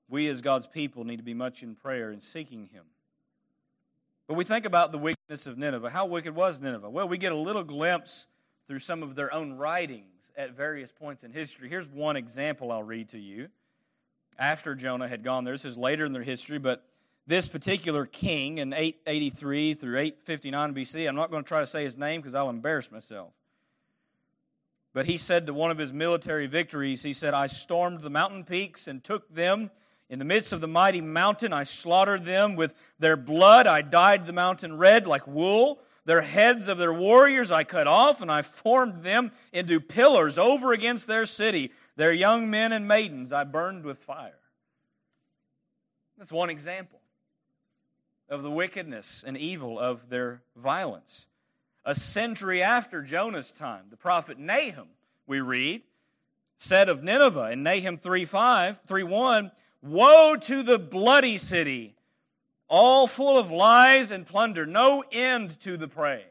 [0.10, 2.86] we as God's people need to be much in prayer and seeking Him.
[4.28, 5.90] But we think about the wickedness of Nineveh.
[5.90, 6.90] How wicked was Nineveh?
[6.90, 8.28] Well, we get a little glimpse
[8.68, 11.70] through some of their own writings at various points in history.
[11.70, 13.50] Here's one example I'll read to you.
[14.38, 16.86] After Jonah had gone there, this is later in their history, but
[17.28, 21.84] this particular king in 883 through 859 BC, I'm not going to try to say
[21.84, 23.34] his name because I'll embarrass myself.
[24.94, 28.44] But he said to one of his military victories, he said, I stormed the mountain
[28.44, 29.70] peaks and took them
[30.10, 32.56] In the midst of the mighty mountain, I slaughtered them.
[32.56, 35.80] With their blood, I dyed the mountain red like wool.
[36.06, 40.74] Their heads of their warriors I cut off, and I formed them into pillars over
[40.74, 41.72] against their city.
[41.96, 44.40] Their young men and maidens I burned with fire.
[46.18, 47.00] That's one example
[48.28, 51.28] of the wickedness and evil of their violence.
[51.86, 54.90] A century after Jonah's time, the prophet Nahum,
[55.28, 55.84] we read,
[56.58, 59.52] said of Nineveh in Nahum 3 5, 3 1,
[59.82, 61.96] Woe to the bloody city,
[62.68, 66.26] all full of lies and plunder, no end to the prey.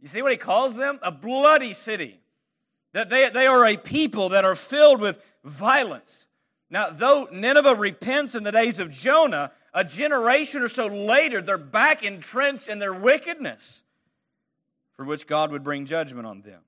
[0.00, 0.98] You see what he calls them?
[1.02, 2.20] A bloody city.
[2.92, 6.26] That they, they are a people that are filled with violence.
[6.70, 11.58] Now, though Nineveh repents in the days of Jonah, a generation or so later, they're
[11.58, 13.82] back entrenched in their wickedness,
[14.94, 16.62] for which God would bring judgment on them.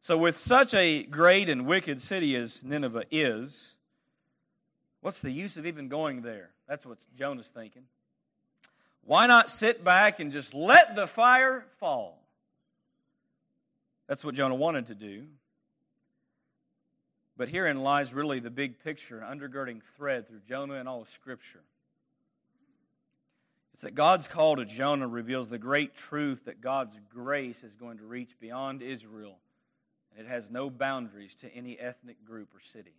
[0.00, 3.76] So, with such a great and wicked city as Nineveh is,
[5.02, 6.50] what's the use of even going there?
[6.66, 7.84] That's what Jonah's thinking.
[9.04, 12.22] Why not sit back and just let the fire fall?
[14.06, 15.26] That's what Jonah wanted to do.
[17.36, 21.62] But herein lies really the big picture, undergirding thread through Jonah and all of Scripture.
[23.72, 27.98] It's that God's call to Jonah reveals the great truth that God's grace is going
[27.98, 29.38] to reach beyond Israel
[30.16, 32.94] and it has no boundaries to any ethnic group or city.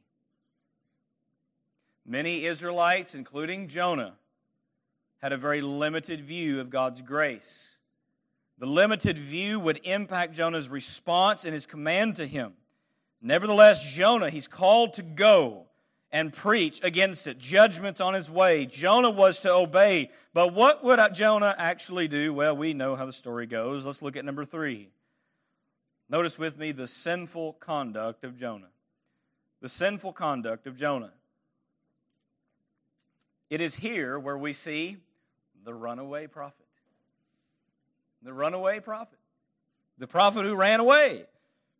[2.05, 4.15] Many Israelites, including Jonah,
[5.21, 7.77] had a very limited view of God's grace.
[8.57, 12.53] The limited view would impact Jonah's response and his command to him.
[13.21, 15.67] Nevertheless, Jonah, he's called to go
[16.11, 17.39] and preach against it.
[17.39, 18.65] Judgment's on his way.
[18.65, 20.11] Jonah was to obey.
[20.33, 22.33] But what would Jonah actually do?
[22.33, 23.85] Well, we know how the story goes.
[23.85, 24.89] Let's look at number three.
[26.09, 28.69] Notice with me the sinful conduct of Jonah.
[29.61, 31.13] The sinful conduct of Jonah.
[33.53, 34.97] It is here where we see
[35.63, 36.65] the runaway prophet.
[38.23, 39.19] The runaway prophet.
[39.99, 41.25] The prophet who ran away.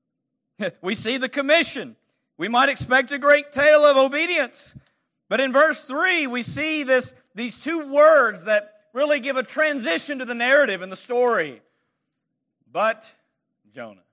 [0.84, 1.96] we see the commission.
[2.38, 4.76] We might expect a great tale of obedience.
[5.30, 10.20] But in verse 3, we see this, these two words that really give a transition
[10.20, 11.60] to the narrative and the story.
[12.72, 13.12] But
[13.74, 14.04] Jonah.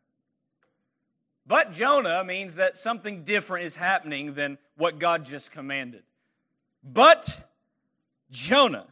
[1.46, 6.04] But Jonah means that something different is happening than what God just commanded.
[6.82, 7.49] But
[8.30, 8.86] Jonah,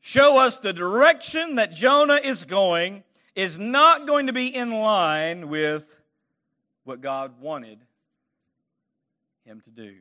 [0.00, 3.04] show us the direction that Jonah is going
[3.34, 6.00] is not going to be in line with
[6.84, 7.78] what God wanted
[9.44, 9.94] him to do.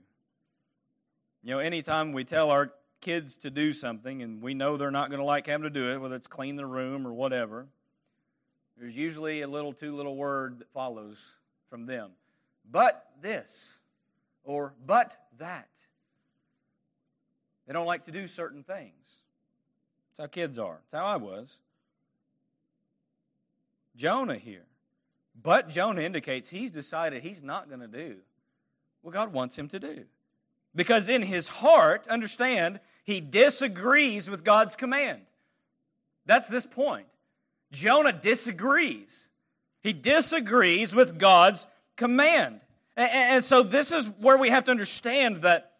[1.43, 2.71] You know, anytime we tell our
[3.01, 5.91] kids to do something and we know they're not going to like having to do
[5.91, 7.67] it, whether it's clean the room or whatever,
[8.77, 11.23] there's usually a little two little word that follows
[11.69, 12.11] from them.
[12.69, 13.73] But this,
[14.43, 15.69] or but that.
[17.65, 18.93] They don't like to do certain things.
[20.09, 20.77] That's how kids are.
[20.89, 21.59] That's how I was.
[23.95, 24.65] Jonah here.
[25.41, 28.17] But Jonah indicates he's decided he's not going to do
[29.01, 30.05] what God wants him to do.
[30.73, 35.21] Because in his heart, understand, he disagrees with God's command.
[36.25, 37.07] That's this point.
[37.71, 39.27] Jonah disagrees.
[39.81, 42.61] He disagrees with God's command.
[42.97, 45.74] And so this is where we have to understand that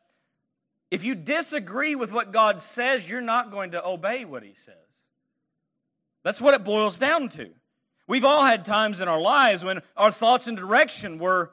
[0.96, 4.74] if you disagree with what God says, you're not going to obey what He says.
[6.24, 7.50] That's what it boils down to.
[8.08, 11.52] We've all had times in our lives when our thoughts and direction were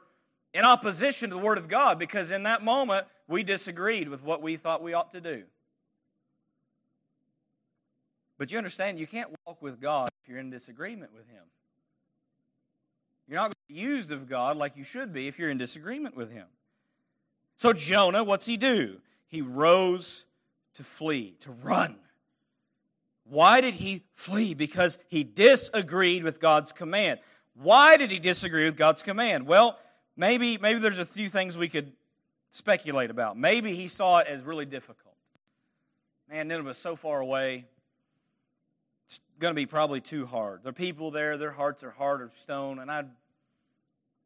[0.53, 4.41] in opposition to the Word of God because in that moment we disagreed with what
[4.41, 5.43] we thought we ought to do.
[8.37, 11.43] But you understand, you can't walk with God if you're in disagreement with Him.
[13.27, 16.45] You're not used of God like you should be if you're in disagreement with Him.
[17.57, 18.99] So, Jonah, what's he do?
[19.33, 20.25] He rose
[20.75, 21.95] to flee, to run.
[23.23, 24.53] Why did he flee?
[24.53, 27.19] Because he disagreed with God's command.
[27.55, 29.47] Why did he disagree with God's command?
[29.47, 29.79] Well,
[30.15, 31.93] maybe, maybe there's a few things we could
[32.51, 33.35] speculate about.
[33.35, 35.15] Maybe he saw it as really difficult.
[36.29, 37.65] Man, Nineveh's so far away
[39.05, 40.61] It's going to be probably too hard.
[40.61, 43.05] There are people there, their hearts are hard of stone, and I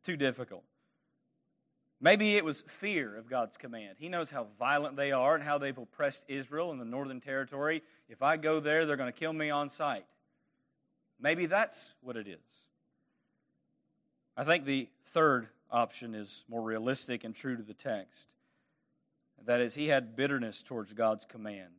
[0.03, 0.65] too difficult.
[1.99, 3.95] Maybe it was fear of God's command.
[3.97, 7.81] He knows how violent they are and how they've oppressed Israel in the northern territory.
[8.07, 10.05] If I go there, they're going to kill me on sight.
[11.19, 12.37] Maybe that's what it is.
[14.35, 18.35] I think the third option is more realistic and true to the text.
[19.43, 21.73] That is, he had bitterness towards God's command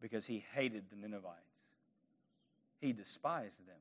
[0.00, 1.44] because he hated the Ninevites
[2.84, 3.76] he despised them.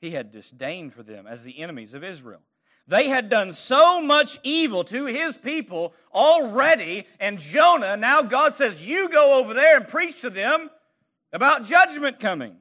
[0.00, 2.40] He had disdain for them as the enemies of Israel.
[2.88, 8.86] They had done so much evil to his people already, and Jonah, now God says,
[8.86, 10.68] You go over there and preach to them
[11.32, 12.56] about judgment coming.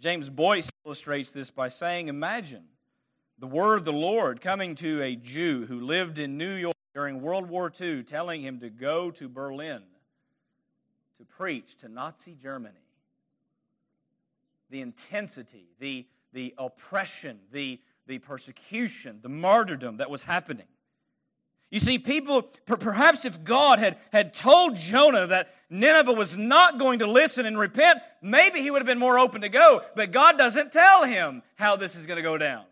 [0.00, 2.64] James Boice illustrates this by saying, Imagine
[3.38, 7.20] the word of the Lord coming to a Jew who lived in New York during
[7.20, 9.82] World War II, telling him to go to Berlin
[11.18, 12.74] to preach to Nazi Germany.
[14.70, 20.66] The intensity, the, the oppression, the, the persecution, the martyrdom that was happening.
[21.70, 27.00] You see, people, perhaps if God had, had told Jonah that Nineveh was not going
[27.00, 29.82] to listen and repent, maybe he would have been more open to go.
[29.94, 32.64] But God doesn't tell him how this is going to go down.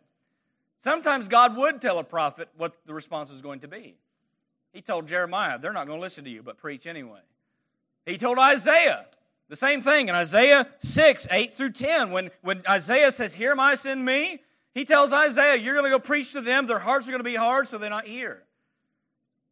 [0.81, 3.97] Sometimes God would tell a prophet what the response was going to be.
[4.73, 7.21] He told Jeremiah, they're not going to listen to you, but preach anyway.
[8.07, 9.05] He told Isaiah
[9.49, 12.13] the same thing in Isaiah 6, 8 through 10.
[12.13, 14.41] When, when Isaiah says, Hear my sin, me,
[14.77, 16.67] he tells Isaiah, You're going to go preach to them.
[16.67, 18.43] Their hearts are going to be hard, so they're not here.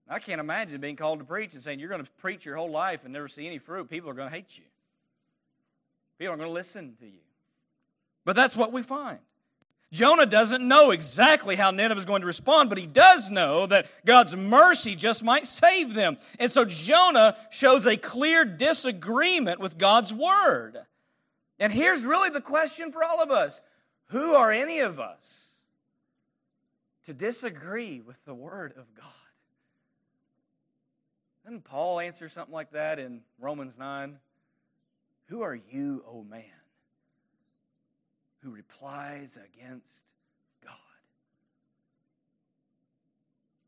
[0.06, 2.70] I can't imagine being called to preach and saying, You're going to preach your whole
[2.70, 3.88] life and never see any fruit.
[3.88, 4.64] People are going to hate you,
[6.18, 7.20] people aren't going to listen to you.
[8.26, 9.18] But that's what we find.
[9.92, 13.86] Jonah doesn't know exactly how Nineveh is going to respond, but he does know that
[14.04, 16.18] God's mercy just might save them.
[16.38, 20.84] And so Jonah shows a clear disagreement with God's word.
[21.58, 23.62] And here's really the question for all of us
[24.08, 25.46] Who are any of us
[27.06, 29.06] to disagree with the word of God?
[31.44, 34.18] Doesn't Paul answer something like that in Romans 9?
[35.28, 36.44] Who are you, O oh man?
[38.44, 40.02] who replies against
[40.62, 40.74] God.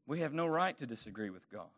[0.07, 1.71] We have no right to disagree with God.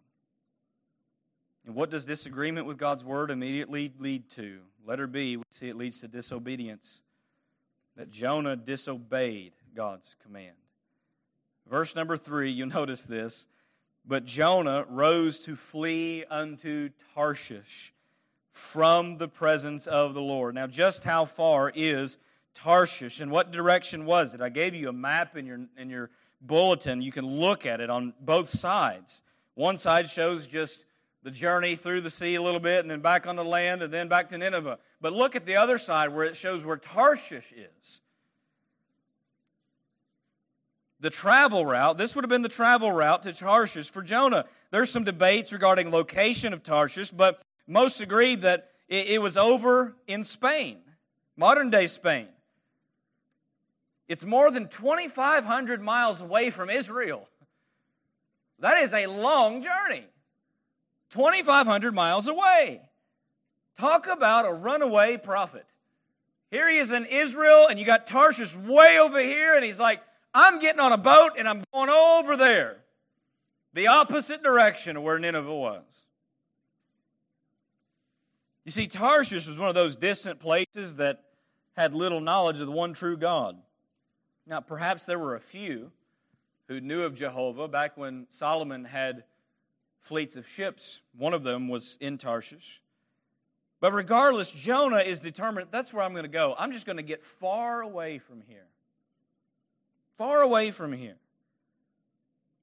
[1.64, 4.60] And what does disagreement with God's word immediately lead to?
[4.84, 7.00] Letter B, we see it leads to disobedience.
[7.98, 10.54] That Jonah disobeyed God's command.
[11.68, 13.48] Verse number three, you notice this.
[14.06, 17.92] But Jonah rose to flee unto Tarshish
[18.52, 20.54] from the presence of the Lord.
[20.54, 22.18] Now, just how far is
[22.54, 23.20] Tarshish.
[23.20, 24.40] And what direction was it?
[24.40, 27.02] I gave you a map in your, in your bulletin.
[27.02, 29.22] You can look at it on both sides.
[29.54, 30.84] One side shows just
[31.24, 33.92] the journey through the sea a little bit and then back on the land and
[33.92, 34.78] then back to Nineveh.
[35.00, 38.00] But look at the other side where it shows where Tarshish is.
[41.00, 44.46] The travel route, this would have been the travel route to Tarshish for Jonah.
[44.72, 50.24] There's some debates regarding location of Tarshish, but most agree that it was over in
[50.24, 50.78] Spain,
[51.36, 52.26] modern day Spain.
[54.08, 57.28] It's more than 2,500 miles away from Israel.
[58.58, 60.04] That is a long journey.
[61.10, 62.87] 2,500 miles away.
[63.78, 65.64] Talk about a runaway prophet.
[66.50, 70.00] Here he is in Israel, and you got Tarshish way over here, and he's like,
[70.34, 72.78] I'm getting on a boat and I'm going over there.
[73.74, 75.82] The opposite direction of where Nineveh was.
[78.64, 81.24] You see, Tarshish was one of those distant places that
[81.76, 83.56] had little knowledge of the one true God.
[84.46, 85.92] Now, perhaps there were a few
[86.66, 89.24] who knew of Jehovah back when Solomon had
[90.00, 91.00] fleets of ships.
[91.16, 92.82] One of them was in Tarshish.
[93.80, 96.54] But regardless, Jonah is determined that's where I'm going to go.
[96.58, 98.66] I'm just going to get far away from here.
[100.16, 101.14] Far away from here.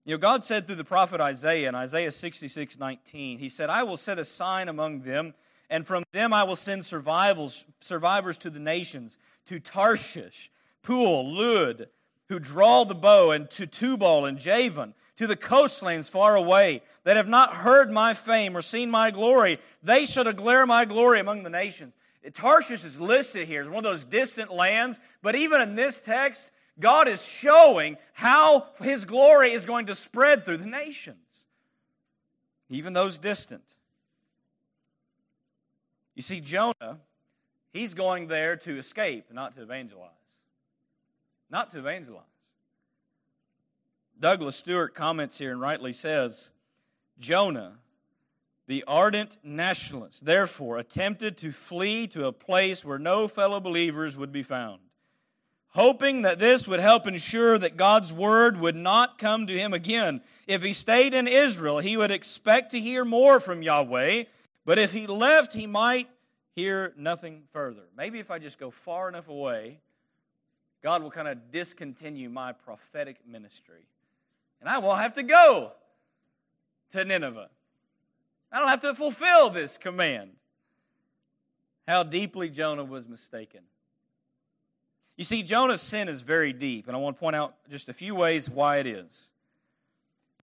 [0.04, 3.84] You know, God said through the prophet Isaiah in Isaiah 66 19, He said, I
[3.84, 5.34] will set a sign among them,
[5.70, 10.52] and from them I will send survivors to the nations, to Tarshish
[10.84, 11.88] Pul, Lud,
[12.30, 17.18] who draw the bow, and to Tubal and Javan, to the coastlands far away, that
[17.18, 19.60] have not heard my fame or seen my glory.
[19.84, 21.96] They shall declare my glory among the nations.
[22.34, 26.52] Tarshish is listed here as one of those distant lands, but even in this text,
[26.80, 31.46] God is showing how his glory is going to spread through the nations,
[32.70, 33.64] even those distant.
[36.16, 36.98] You see, Jonah,
[37.72, 40.10] he's going there to escape, not to evangelize
[41.50, 42.24] not to evangelize.
[44.20, 46.52] Douglas Stuart comments here and rightly says
[47.20, 47.74] Jonah,
[48.68, 54.32] the ardent nationalist, therefore attempted to flee to a place where no fellow believers would
[54.32, 54.80] be found.
[55.70, 60.22] Hoping that this would help ensure that God's word would not come to him again.
[60.48, 64.24] If he stayed in Israel, he would expect to hear more from Yahweh,
[64.64, 66.08] but if he left, he might
[66.56, 67.84] hear nothing further.
[67.96, 69.82] Maybe if I just go far enough away,
[70.84, 73.88] God will kind of discontinue my prophetic ministry.
[74.62, 75.74] And I won't have to go
[76.92, 77.50] to Nineveh.
[78.52, 80.32] I don't have to fulfill this command.
[81.88, 83.62] How deeply Jonah was mistaken.
[85.18, 87.94] You see, Jonah's sin is very deep, and I want to point out just a
[87.94, 89.32] few ways why it is.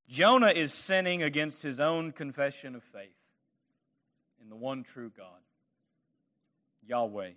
[0.08, 3.16] Jonah is sinning against his own confession of faith
[4.40, 5.40] in the one true God,
[6.86, 7.30] Yahweh.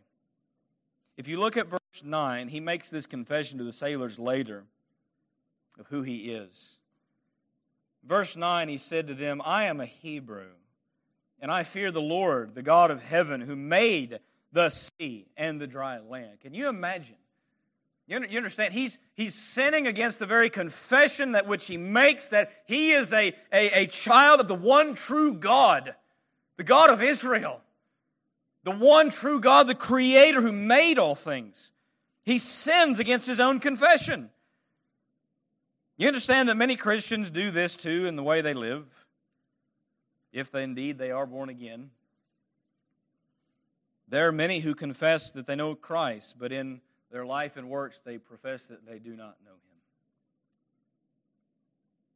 [1.18, 4.66] If you look at verse 9, he makes this confession to the sailors later
[5.80, 6.78] of who he is.
[8.04, 10.52] Verse 9, he said to them, I am a Hebrew,
[11.40, 14.20] and I fear the Lord, the God of heaven, who made
[14.52, 16.40] the sea and the dry land.
[16.42, 17.16] Can you imagine?
[18.08, 18.74] You understand?
[18.74, 23.34] He's, he's sinning against the very confession that which he makes that he is a,
[23.52, 25.96] a, a child of the one true God,
[26.58, 27.62] the God of Israel,
[28.66, 31.72] the one true God, the creator who made all things.
[32.24, 34.32] He sins against his own confession.
[35.98, 39.06] You understand that many Christians do this too in the way they live,
[40.34, 41.92] if they indeed they are born again.
[44.08, 48.00] There are many who confess that they know Christ, but in their life and works
[48.00, 49.78] they profess that they do not know him.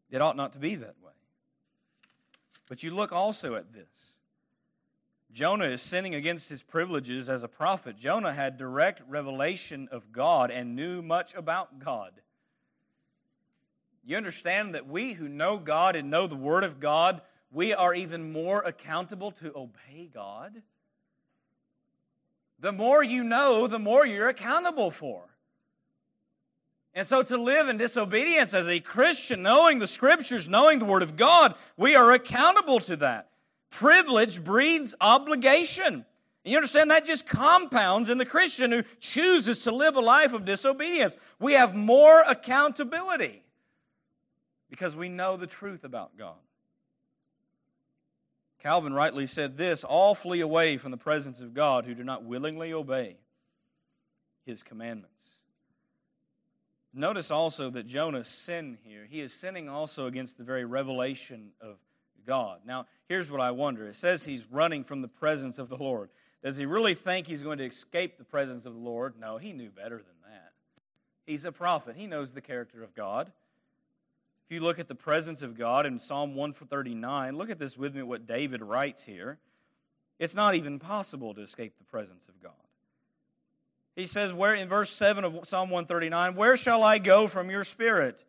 [0.10, 1.14] It ought not to be that way.
[2.68, 4.09] But you look also at this.
[5.32, 7.98] Jonah is sinning against his privileges as a prophet.
[7.98, 12.22] Jonah had direct revelation of God and knew much about God.
[14.04, 17.22] You understand that we who know God and know the Word of God,
[17.52, 20.64] we are even more accountable to obey God?
[22.60, 25.26] The more you know, the more you're accountable for.
[26.96, 31.04] And so to live in disobedience as a Christian, knowing the Scriptures, knowing the Word
[31.04, 33.30] of God, we are accountable to that.
[33.70, 36.06] Privilege breeds obligation.
[36.44, 40.46] You understand that just compounds in the Christian who chooses to live a life of
[40.46, 41.16] disobedience.
[41.40, 43.44] We have more accountability
[44.70, 46.38] because we know the truth about God.
[48.62, 52.24] Calvin rightly said this all flee away from the presence of God who do not
[52.24, 53.18] willingly obey
[54.46, 55.14] his commandments.
[56.94, 59.06] Notice also that Jonah sinned here.
[59.10, 61.78] He is sinning also against the very revelation of
[62.30, 62.60] God.
[62.64, 66.10] Now, here's what I wonder it says he's running from the presence of the Lord.
[66.44, 69.16] Does he really think he's going to escape the presence of the Lord?
[69.20, 70.52] No, he knew better than that.
[71.26, 73.32] He's a prophet, he knows the character of God.
[74.46, 77.96] If you look at the presence of God in Psalm 139, look at this with
[77.96, 79.40] me, what David writes here.
[80.20, 82.52] It's not even possible to escape the presence of God.
[83.96, 87.64] He says, where in verse 7 of Psalm 139, Where shall I go from your
[87.64, 88.24] spirit?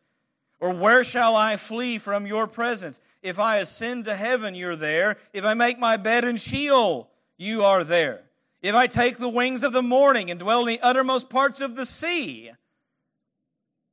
[0.61, 3.01] Or where shall I flee from your presence?
[3.23, 5.17] If I ascend to heaven, you're there.
[5.33, 8.23] If I make my bed in Sheol, you are there.
[8.63, 11.77] If I take the wings of the morning and dwell in the uttermost parts of
[11.77, 12.51] the sea,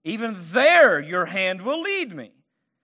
[0.04, 2.32] even there your hand will lead me,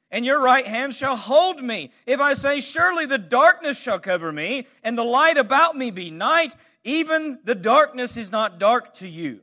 [0.10, 1.92] and your right hand shall hold me.
[2.06, 6.10] If I say, Surely the darkness shall cover me, and the light about me be
[6.10, 6.56] night,
[6.86, 9.42] even the darkness is not dark to you.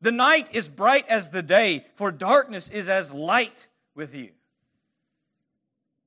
[0.00, 4.30] The night is bright as the day, for darkness is as light with you.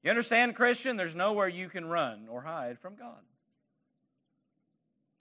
[0.04, 0.96] You understand, Christian?
[0.96, 3.20] There's nowhere you can run or hide from God.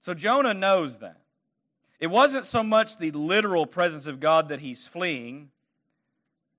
[0.00, 1.20] So Jonah knows that.
[1.98, 5.50] It wasn't so much the literal presence of God that he's fleeing,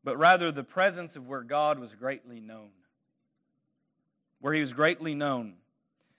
[0.04, 2.72] but rather the presence of where God was greatly known.
[4.42, 5.56] Where he was greatly known.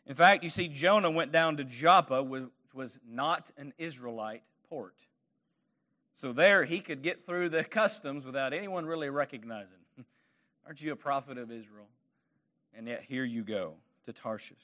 [0.07, 4.95] In fact, you see, Jonah went down to Joppa, which was not an Israelite port.
[6.21, 9.79] So there he could get through the customs without anyone really recognizing.
[10.67, 11.89] Aren't you a prophet of Israel?
[12.77, 14.59] And yet here you go to Tarshish.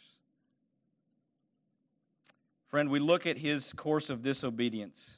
[2.67, 5.17] Friend, we look at his course of disobedience.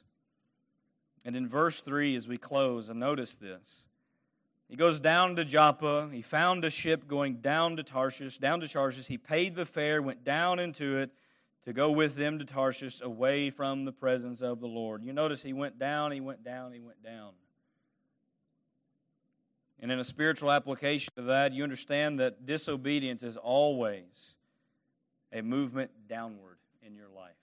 [1.25, 3.83] And in verse 3, as we close, and notice this
[4.69, 6.09] he goes down to Joppa.
[6.09, 9.07] He found a ship going down to Tarshish, down to Tarshish.
[9.07, 11.11] He paid the fare, went down into it
[11.65, 15.03] to go with them to Tarshish away from the presence of the Lord.
[15.03, 17.31] You notice he went down, he went down, he went down.
[19.81, 24.35] And in a spiritual application of that, you understand that disobedience is always
[25.31, 27.35] a movement downward in your life.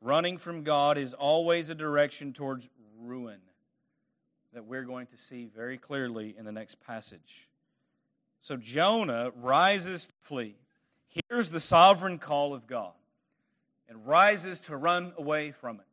[0.00, 2.68] Running from God is always a direction towards
[3.00, 3.40] ruin
[4.52, 7.48] that we're going to see very clearly in the next passage.
[8.40, 10.56] So Jonah rises to flee,
[11.28, 12.92] hears the sovereign call of God,
[13.88, 15.86] and rises to run away from it.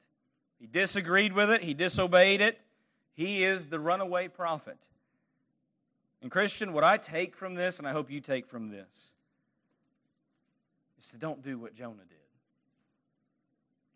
[0.60, 2.60] He disagreed with it, he disobeyed it.
[3.14, 4.88] He is the runaway prophet.
[6.22, 9.14] And, Christian, what I take from this, and I hope you take from this,
[11.00, 12.18] is to don't do what Jonah did.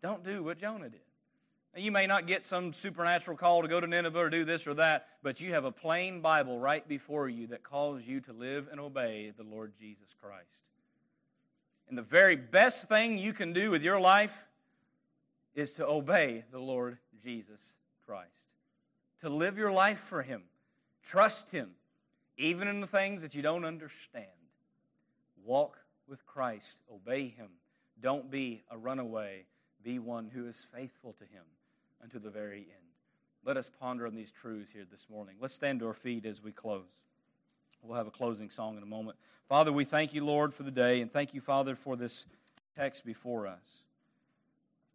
[0.02, 1.00] Don't do what Jonah did.
[1.76, 4.74] You may not get some supernatural call to go to Nineveh or do this or
[4.74, 8.68] that, but you have a plain Bible right before you that calls you to live
[8.70, 10.67] and obey the Lord Jesus Christ.
[11.88, 14.46] And the very best thing you can do with your life
[15.54, 17.74] is to obey the Lord Jesus
[18.06, 18.28] Christ,
[19.20, 20.42] to live your life for Him,
[21.02, 21.70] trust Him,
[22.36, 24.26] even in the things that you don't understand.
[25.44, 27.48] Walk with Christ, obey Him.
[28.00, 29.46] Don't be a runaway,
[29.82, 31.44] be one who is faithful to Him
[32.02, 32.88] unto the very end.
[33.44, 35.36] Let us ponder on these truths here this morning.
[35.40, 37.07] Let's stand to our feet as we close.
[37.82, 39.16] We'll have a closing song in a moment.
[39.48, 42.26] Father, we thank you, Lord, for the day, and thank you, Father, for this
[42.76, 43.82] text before us.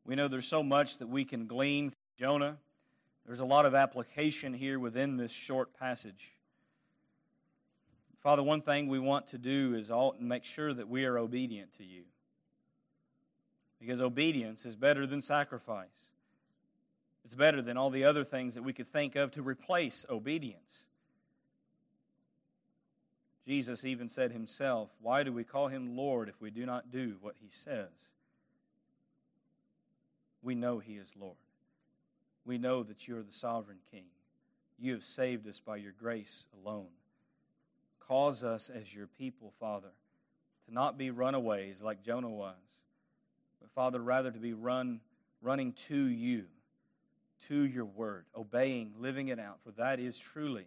[0.06, 2.58] We know there's so much that we can glean from Jonah.
[3.26, 6.34] There's a lot of application here within this short passage.
[8.22, 11.84] Father, one thing we want to do is make sure that we are obedient to
[11.84, 12.04] you.
[13.80, 16.12] Because obedience is better than sacrifice.
[17.26, 20.86] It's better than all the other things that we could think of to replace obedience.
[23.46, 27.18] Jesus even said himself, Why do we call him Lord if we do not do
[27.22, 28.10] what he says?
[30.42, 31.36] We know he is Lord.
[32.46, 34.06] We know that you are the sovereign King.
[34.78, 36.88] You have saved us by your grace alone.
[38.00, 39.92] Cause us as your people, Father,
[40.66, 42.56] to not be runaways like Jonah was,
[43.62, 45.00] but Father, rather to be run,
[45.42, 46.46] running to you,
[47.48, 50.66] to your word, obeying, living it out, for that is truly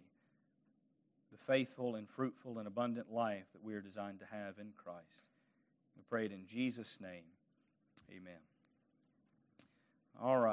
[1.31, 5.25] the faithful and fruitful and abundant life that we are designed to have in Christ.
[5.95, 7.23] We pray it in Jesus' name.
[8.09, 8.39] Amen.
[10.21, 10.45] All right.